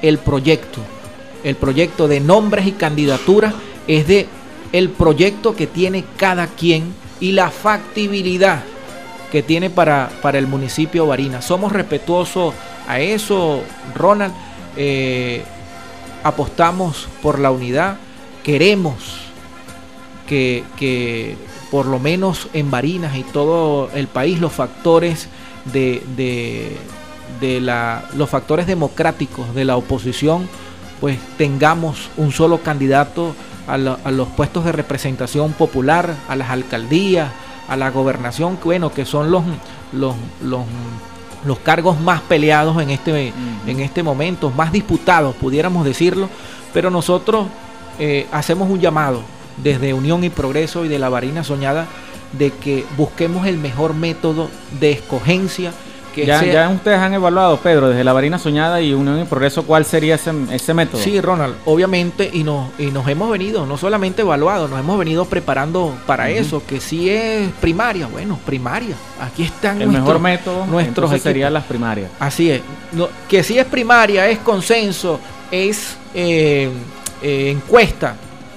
[0.00, 0.80] el proyecto.
[1.44, 3.54] El proyecto de nombres y candidaturas
[3.86, 4.26] es de
[4.72, 8.62] el proyecto que tiene cada quien y la factibilidad
[9.30, 11.44] que tiene para, para el municipio de Barinas.
[11.44, 12.54] Somos respetuosos
[12.86, 13.62] a eso,
[13.94, 14.34] Ronald.
[14.76, 15.42] Eh,
[16.22, 17.96] apostamos por la unidad.
[18.42, 18.94] Queremos
[20.26, 21.36] que, que,
[21.70, 25.28] por lo menos en Barinas y todo el país los factores
[25.72, 26.76] de, de,
[27.40, 30.48] de la, los factores democráticos de la oposición
[31.00, 33.34] pues tengamos un solo candidato
[33.66, 37.28] a, a, los puestos de representación popular, a las alcaldías,
[37.68, 39.42] a la gobernación, bueno, que son los,
[39.92, 40.14] los,
[41.44, 43.70] los cargos más peleados en este, uh -huh.
[43.70, 46.28] en este momento, más disputados, pudiéramos decirlo,
[46.72, 47.46] pero nosotros
[47.98, 49.22] eh, hacemos un llamado
[49.56, 51.86] desde Unión y Progreso y de la Varina Soñada
[52.32, 54.48] de que busquemos el mejor método
[54.80, 55.72] de escogencia
[56.12, 56.52] que ya, sea...
[56.52, 60.14] ya, ustedes han evaluado, Pedro, desde la varina soñada y Unión y Progreso, ¿cuál sería
[60.14, 61.00] ese, ese método?
[61.00, 65.24] Sí, Ronald, obviamente, y nos, y nos hemos venido, no solamente evaluado, nos hemos venido
[65.24, 66.40] preparando para uh -huh.
[66.40, 71.52] eso, que si es primaria, bueno, primaria, aquí están El nuestro, mejor método nuestros serían
[71.52, 72.10] las primarias.
[72.20, 72.60] Así es,
[72.92, 75.18] no, que si es primaria, es consenso,
[75.50, 76.70] es eh,
[77.22, 78.16] eh, encuesta,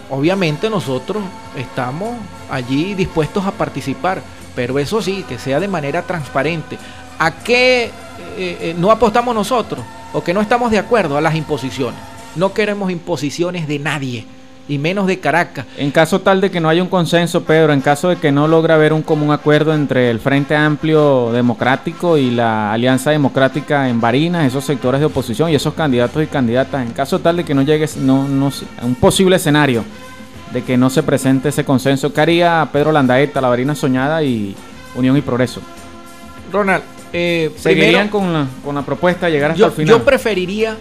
[0.10, 1.24] obviamente nosotros
[1.58, 2.18] estamos
[2.50, 4.22] allí dispuestos a participar,
[4.56, 6.78] pero eso sí, que sea de manera transparente.
[7.20, 7.92] ¿A qué eh,
[8.38, 9.84] eh, no apostamos nosotros?
[10.14, 12.00] ¿O que no estamos de acuerdo a las imposiciones?
[12.36, 14.26] No queremos imposiciones de nadie,
[14.68, 15.66] y menos de Caracas.
[15.78, 18.48] En caso tal de que no haya un consenso, Pedro, en caso de que no
[18.48, 24.02] logra haber un común acuerdo entre el Frente Amplio Democrático y la Alianza Democrática en
[24.02, 27.54] Barinas, esos sectores de oposición y esos candidatos y candidatas, en caso tal de que
[27.54, 28.52] no llegue no, no,
[28.82, 29.84] un posible escenario
[30.52, 34.56] de que no se presente ese consenso, ¿qué haría Pedro Landaeta, la Barina Soñada y
[34.96, 35.62] Unión y Progreso?
[36.52, 36.84] Ronald,
[37.16, 39.98] eh, ¿Seguirían primero, con, la, con la propuesta de llegar hasta yo, el final?
[39.98, 40.78] Yo preferiría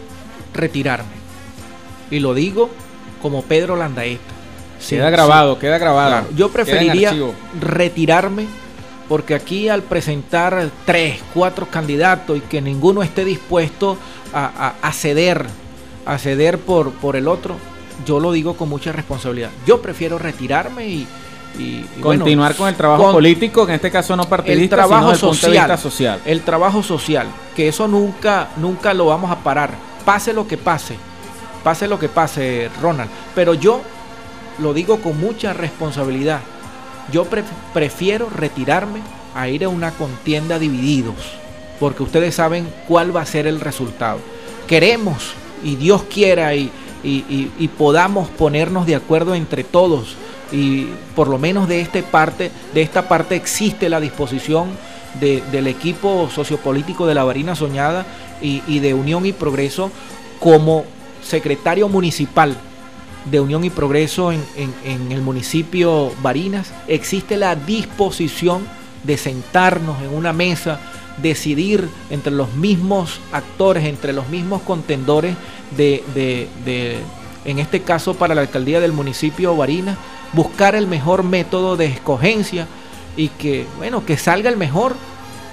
[0.53, 1.15] retirarme.
[2.11, 2.71] Y lo digo
[3.23, 4.23] como Pedro Landaeta.
[4.89, 5.61] Queda grabado, sí.
[5.61, 6.11] queda grabado.
[6.11, 7.15] Claro, yo preferiría
[7.61, 8.47] retirarme
[9.09, 13.97] porque aquí al presentar tres, cuatro candidatos y que ninguno esté dispuesto
[14.33, 15.47] a, a, a ceder,
[16.05, 17.57] a ceder por, por el otro,
[18.05, 19.51] yo lo digo con mucha responsabilidad.
[19.67, 21.07] Yo prefiero retirarme y,
[21.59, 24.69] y, y continuar bueno, con el trabajo con político, en este caso no partidista, el
[24.69, 26.21] trabajo sino social, social.
[26.25, 29.75] El trabajo social, que eso nunca, nunca lo vamos a parar.
[30.05, 30.97] Pase lo que pase,
[31.63, 33.11] pase lo que pase, Ronald.
[33.35, 33.81] Pero yo
[34.59, 36.41] lo digo con mucha responsabilidad.
[37.13, 39.01] Yo pre prefiero retirarme
[39.35, 41.17] a ir a una contienda divididos,
[41.81, 44.19] porque ustedes saben cuál va a ser el resultado.
[44.67, 45.33] Queremos,
[45.63, 46.71] y Dios quiera, y,
[47.03, 50.17] y, y podamos ponernos de acuerdo entre todos
[50.55, 50.87] y
[51.17, 54.69] por lo menos de, este parte, de esta parte existe la disposición
[55.21, 58.07] de, del equipo sociopolítico de la Varina Soñada
[58.41, 59.91] y, de Unión y Progreso
[60.39, 60.85] como
[61.23, 62.57] secretario municipal
[63.25, 64.43] de Unión y Progreso en,
[64.85, 68.67] el municipio Barinas, existe la disposición
[69.03, 70.79] de sentarnos en una mesa,
[71.17, 75.35] decidir entre los mismos actores, entre los mismos contendores
[75.77, 76.03] de
[77.45, 79.99] en este caso para la alcaldía del municipio Barinas,
[80.35, 82.67] buscar el mejor método de escogencia
[83.17, 84.95] y que, bueno, que salga el mejor,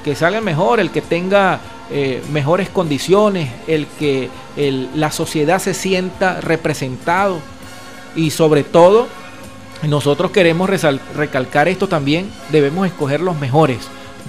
[0.03, 1.59] que salga el mejor, el que tenga
[1.91, 4.29] eh, mejores condiciones, el que
[4.95, 7.39] la sociedad se sienta representado
[8.15, 9.07] y sobre todo
[9.83, 10.69] nosotros queremos
[11.15, 13.79] recalcar esto también, debemos escoger los mejores,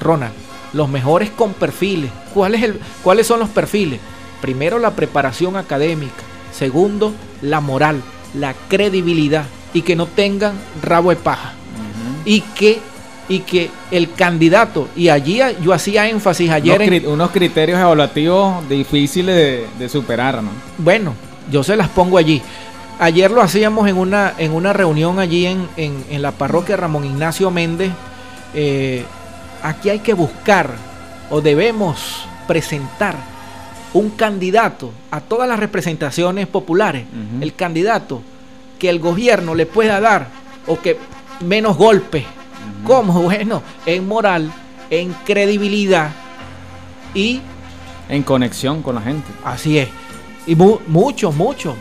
[0.01, 0.33] Ronald,
[0.73, 2.11] los mejores con perfiles.
[2.33, 4.01] ¿Cuál es el, ¿Cuáles son los perfiles?
[4.41, 6.23] Primero la preparación académica,
[6.53, 7.13] segundo
[7.43, 8.03] la moral,
[8.35, 11.55] la credibilidad y que no tengan rabo de paja.
[12.25, 12.81] Y que
[13.29, 17.07] y que el candidato, y allí yo hacía énfasis ayer en...
[17.07, 20.51] Unos criterios evaluativos difíciles de, superar, ¿no?
[20.77, 21.15] Bueno,
[21.51, 22.43] yo se las pongo allí.
[22.99, 27.51] Ayer lo hacíamos en una, en una reunión allí en, en, la parroquia Ramón Ignacio
[27.51, 27.91] Méndez.
[28.55, 29.05] Eh,
[29.63, 30.71] aquí hay que buscar
[31.31, 33.17] o debemos presentar
[33.95, 37.05] un candidato a todas las representaciones populares,
[37.41, 38.23] el candidato
[38.83, 40.27] que el gobierno le pueda dar
[40.67, 40.99] o que
[41.39, 42.25] menos golpes.
[42.85, 43.23] ¿Cómo?
[43.23, 44.53] Bueno, en moral,
[44.91, 46.11] en credibilidad
[47.15, 47.41] y...
[48.09, 49.31] En conexión con la gente.
[49.45, 49.89] Así es.
[50.49, 51.77] Y muchos, muchos,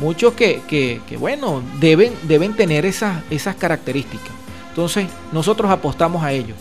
[0.00, 4.32] muchos que, que, que, bueno, deben, deben tener esas, esas características.
[4.70, 6.54] Entonces, nosotros apostamos a ello.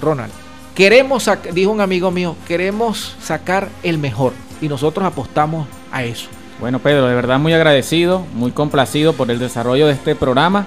[0.00, 0.32] Ronald,
[0.74, 4.32] queremos, dijo un amigo mío, queremos sacar el mejor
[4.62, 6.28] y nosotros apostamos a eso.
[6.58, 10.64] Bueno, Pedro, de verdad muy agradecido, muy complacido por el desarrollo de este programa,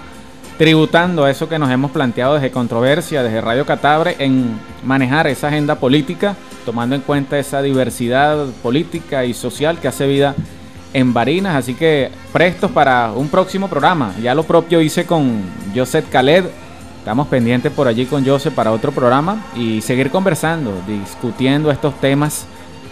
[0.59, 5.47] tributando a eso que nos hemos planteado desde Controversia, desde Radio Catabre, en manejar esa
[5.47, 10.35] agenda política, tomando en cuenta esa diversidad política y social que hace vida
[10.93, 11.55] en Barinas.
[11.55, 14.13] Así que prestos para un próximo programa.
[14.21, 15.41] Ya lo propio hice con
[15.75, 16.45] Joseph Khaled.
[16.99, 22.45] Estamos pendientes por allí con Joseph para otro programa y seguir conversando, discutiendo estos temas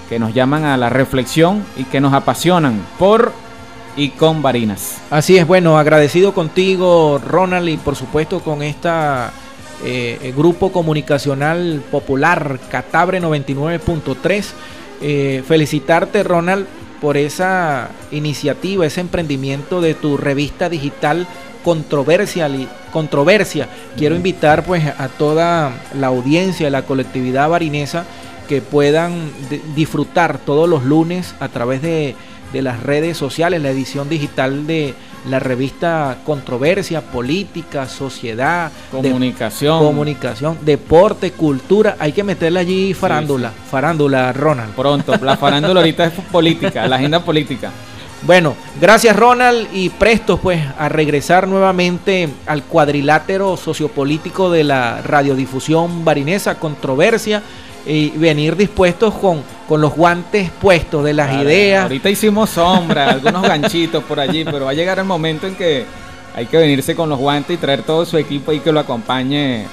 [0.09, 3.33] que nos llaman a la reflexión y que nos apasionan por
[3.95, 4.99] y con Barinas.
[5.09, 9.31] Así es, bueno, agradecido contigo, Ronald, y por supuesto con esta
[9.83, 14.45] eh, grupo comunicacional popular Catabre 99.3.
[15.01, 16.65] Eh, felicitarte, Ronald,
[17.01, 21.27] por esa iniciativa, ese emprendimiento de tu revista digital
[21.63, 22.49] controversia,
[22.91, 23.67] controversia.
[23.97, 28.05] Quiero invitar pues a toda la audiencia, la colectividad barinesa
[28.47, 29.31] que puedan
[29.75, 32.15] disfrutar todos los lunes a través de,
[32.53, 34.95] las redes sociales, la edición digital de
[35.29, 41.97] la revista Controversia, Política, Sociedad, Comunicación, comunicación Deporte, Cultura.
[41.99, 44.73] Hay que meterle allí farándula, farándula, Ronald.
[44.73, 47.71] Pronto, la farándula ahorita es política, la agenda política.
[48.23, 56.03] Bueno, gracias Ronald y prestos pues a regresar nuevamente al cuadrilátero sociopolítico de la radiodifusión
[56.03, 57.43] barinesa, controversia
[57.87, 61.83] y venir dispuestos con, con los guantes puestos de las ideas.
[61.83, 65.85] Ahorita hicimos sombra, algunos ganchitos por allí, pero va a llegar el momento en que
[66.35, 69.65] hay que venirse con los guantes y traer todo su equipo y que lo acompañe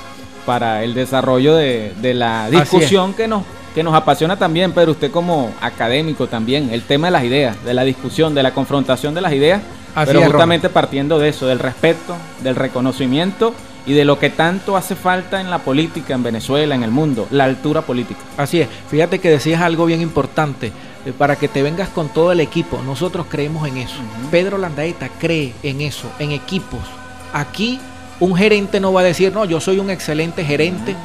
[0.47, 3.43] para el desarrollo de, la discusión que nos,
[3.75, 7.75] que nos apasiona también, pero usted como académico también, el tema de las ideas, de
[7.75, 9.63] la discusión, de la confrontación de las ideas,
[10.07, 13.55] pero justamente partiendo de eso, del respeto, del reconocimiento
[13.87, 17.27] y de lo que tanto hace falta en la política en Venezuela, en el mundo,
[17.31, 18.21] la altura política.
[18.37, 20.73] Así es, fíjate que decías algo bien importante,
[21.05, 23.97] eh, para que te vengas con todo el equipo, nosotros creemos en eso.
[24.31, 26.81] Pedro Landaeta cree en eso, en equipos.
[27.33, 27.79] Aquí
[28.21, 30.97] un gerente no va a decir, no, yo soy un excelente gerente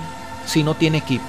[0.46, 1.26] si no tiene equipo.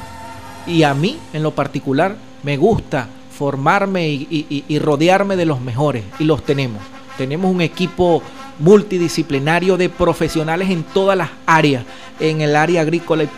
[0.67, 6.25] Y a mí, en lo particular, me gusta formarme y rodearme de los mejores, y
[6.25, 6.83] los tenemos.
[7.17, 8.23] Tenemos un equipo
[8.61, 11.85] multidisciplinario de profesionales en todas las áreas,
[12.21, 13.29] en el área agrícola y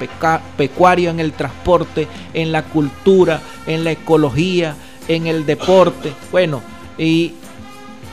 [0.57, 4.75] pecuaria, en el transporte, en la cultura, en la ecología,
[5.09, 6.13] en el deporte.
[6.31, 6.61] Bueno,
[6.99, 7.33] y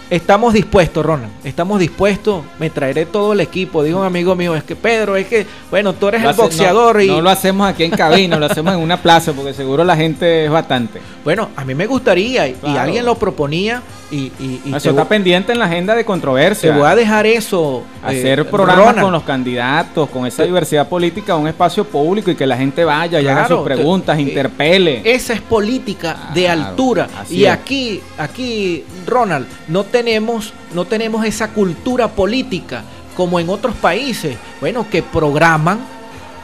[0.10, 1.31] Estamos dispuestos, Ronald.
[1.44, 2.44] Estamos dispuestos.
[2.57, 3.84] Me traeré todo el equipo.
[3.84, 7.02] Dijo un amigo mío, es que Pedro, es que, bueno, tú eres el boxeador no,
[7.03, 7.07] y...
[7.07, 10.45] No lo hacemos aquí en cabina, lo hacemos en una plaza, porque seguro la gente
[10.45, 10.99] es bastante.
[11.23, 15.65] Bueno, a mí me gustaría, y alguien lo proponía, y, eso está pendiente en la
[15.65, 16.72] agenda de controversia.
[16.72, 17.84] Te voy a dejar eso.
[18.03, 22.48] Hacer eh, programas con los candidatos, con esa diversidad política, un espacio público y que
[22.48, 25.02] la gente vaya y haga sus preguntas, eh, interpele.
[25.06, 27.07] Esa es política de altura.
[27.30, 32.84] Y aquí, aquí, Ronald, no tenemos, no tenemos esa cultura política
[33.15, 35.80] como en otros países, bueno, que programan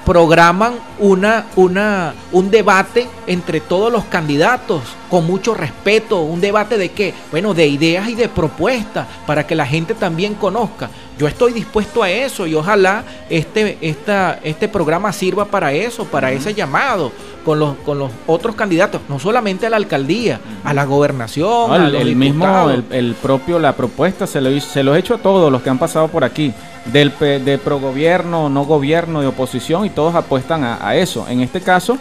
[0.06, 4.84] programan una, una, un debate entre todos los candidatos
[5.16, 7.14] con mucho respeto, un debate de qué?
[7.32, 10.90] Bueno, de ideas y de propuestas para que la gente también conozca.
[11.18, 16.34] Yo estoy dispuesto a eso y ojalá este, esta, este programa sirva para eso, para
[16.34, 17.14] ese llamado
[17.46, 21.96] con los, con los otros candidatos, no solamente a la alcaldía, a la gobernación.
[21.96, 25.62] el, mismo, el, propio, la propuesta se lo, se lo he hecho a todos los
[25.62, 26.54] que han pasado por aquí,
[26.92, 31.26] del de pro gobierno, no gobierno, de oposición, y todos apuestan a, eso.
[31.30, 31.98] En este caso,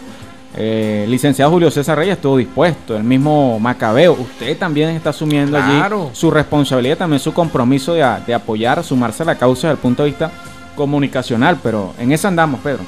[0.57, 6.03] eh, licenciado Julio César Reyes estuvo dispuesto, el mismo Macabeo, usted también está asumiendo Claro.
[6.05, 8.03] allí su responsabilidad, también su compromiso de,
[8.33, 10.31] apoyar, sumarse a la causa desde el punto de vista
[10.75, 12.79] comunicacional, pero en eso andamos, Pedro.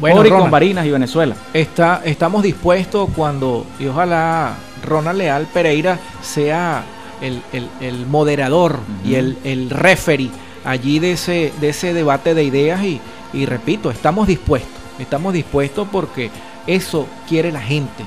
[0.00, 0.50] Bueno, Ori con.
[0.50, 1.34] Barinas y Venezuela.
[1.52, 4.54] Está, estamos dispuestos cuando, y ojalá
[4.84, 6.82] Ronald Leal Pereira sea
[7.20, 10.30] el, el- el moderador y el, el referee
[10.64, 13.00] allí de ese, de ese debate de ideas y,
[13.32, 16.30] y repito, estamos dispuestos, estamos dispuestos porque
[16.66, 18.04] eso quiere la gente,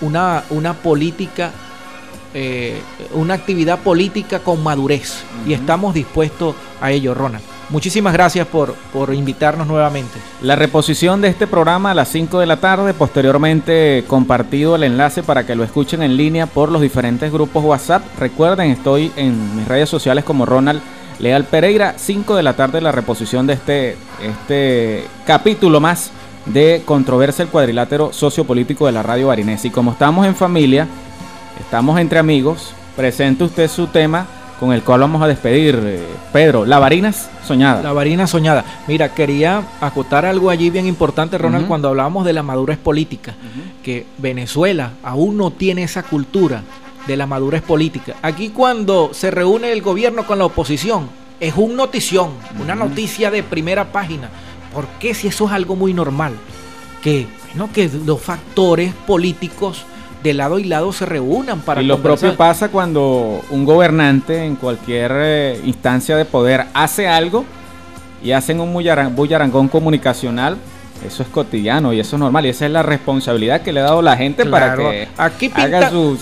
[0.00, 1.50] una, una política,
[2.34, 2.80] eh,
[3.12, 7.44] una actividad política con madurez y estamos dispuestos a ello, Ronald.
[7.70, 10.18] Muchísimas gracias por, por invitarnos nuevamente.
[10.42, 15.22] La reposición de este programa a las 5 de la tarde, posteriormente compartido el enlace
[15.22, 18.02] para que lo escuchen en línea por los diferentes grupos WhatsApp.
[18.18, 20.82] Recuerden, estoy en mis redes sociales como Ronald
[21.20, 26.10] Leal Pereira, 5 de la tarde la reposición de este, este capítulo más
[26.46, 29.64] de Controversia el cuadrilátero sociopolítico de la radio Barinés.
[29.64, 30.86] Y como estamos en familia,
[31.60, 34.26] estamos entre amigos, presente usted su tema
[34.60, 35.80] con el cual vamos a despedir.
[35.82, 37.82] eh, Pedro, la Barinas soñada.
[37.82, 38.62] La varina soñada.
[38.86, 43.34] Mira, quería acotar algo allí bien importante, Ronald, cuando hablábamos de la madurez política,
[43.82, 46.62] que Venezuela aún no tiene esa cultura
[47.06, 48.16] de la madurez política.
[48.20, 51.08] Aquí cuando se reúne el gobierno con la oposición,
[51.40, 54.28] es un notición, una noticia de primera página.
[54.72, 56.32] ¿Por qué si eso es algo muy normal?
[57.02, 59.84] Que, bueno, que los factores políticos
[60.22, 62.18] de lado y lado se reúnan para y lo conversar.
[62.30, 67.44] propio pasa cuando un gobernante en cualquier eh, instancia de poder hace algo
[68.22, 70.58] y hacen un bullaran- bullarangón comunicacional.
[71.06, 72.46] Eso es cotidiano y eso es normal.
[72.46, 75.90] Y esa es la responsabilidad que le ha dado la gente para que aquí haga
[75.90, 76.18] su-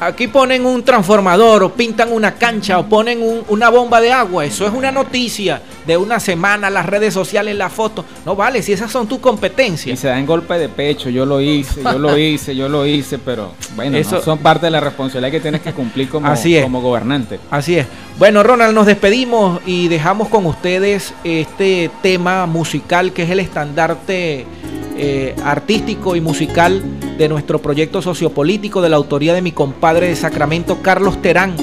[0.00, 4.44] aquí ponen un transformador o pintan una cancha o ponen un- una bomba de agua.
[4.44, 8.04] Eso es una noticia de una semana, las redes sociales, la foto.
[8.24, 9.98] No vale, si esas son tus y competencias.
[9.98, 11.10] se dan golpe de pecho.
[11.10, 14.66] Yo lo hice, yo lo hice, yo lo hice, pero bueno, Eso- no, son parte
[14.66, 16.62] de la responsabilidad que tienes que cumplir como, Así es.
[16.62, 17.40] como gobernante.
[17.50, 17.86] Así es.
[18.18, 24.19] Bueno, Ronald, nos despedimos y dejamos con ustedes este tema musical que es el estandarte
[24.22, 26.82] eh, artístico y musical
[27.16, 31.54] de nuestro proyecto sociopolítico de la autoría de mi compadre de Sacramento, Carlos Terán.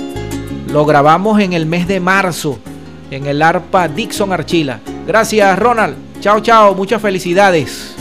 [0.71, 2.59] Lo grabamos en el mes de marzo
[3.11, 4.79] en el ARPA Dixon Archila.
[5.05, 5.95] Gracias, Ronald.
[6.19, 6.75] Chao, chao.
[6.75, 7.95] Muchas felicidades.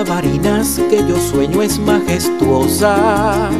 [0.00, 3.50] La varinas que yo sueño es majestuosa,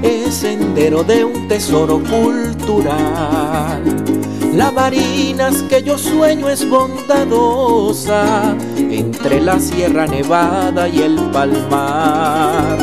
[0.00, 3.84] es sendero de un tesoro cultural.
[4.54, 12.78] La varinas que yo sueño es bondadosa, entre la Sierra Nevada y el Palmar.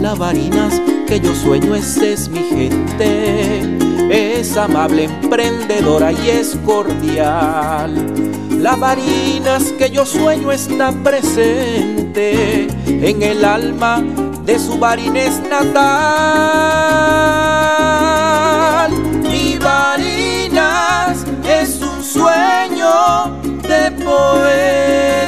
[0.00, 3.60] La varinas que yo sueño es, es mi gente,
[4.08, 8.33] es amable, emprendedora y es cordial.
[8.64, 14.02] La Barinas que yo sueño está presente en el alma
[14.46, 15.70] de su Barines natal.
[19.20, 23.38] Mi Barinas es un sueño
[23.68, 25.23] de poetas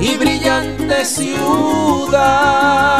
[0.00, 2.95] y brillante ciudad.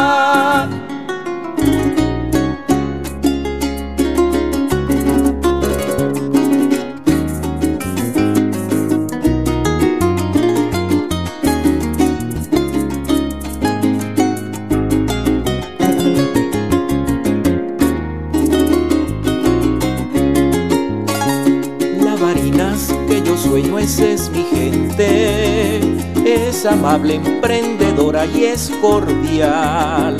[23.79, 25.79] Es mi gente.
[26.25, 30.17] Es amable, emprendedora y es cordial.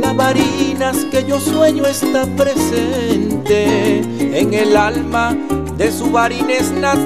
[0.00, 4.00] La Barinas que yo sueño está presente
[4.38, 5.34] en el alma
[5.76, 6.98] de su Barines natal.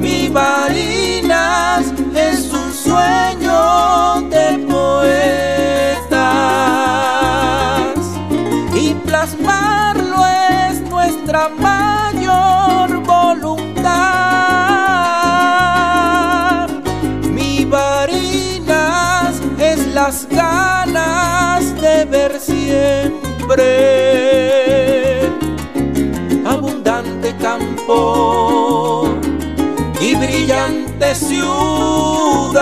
[0.00, 5.45] Mi Barinas es un sueño de poetas
[26.44, 29.08] abundante campo
[30.00, 32.56] y brillante ciudad.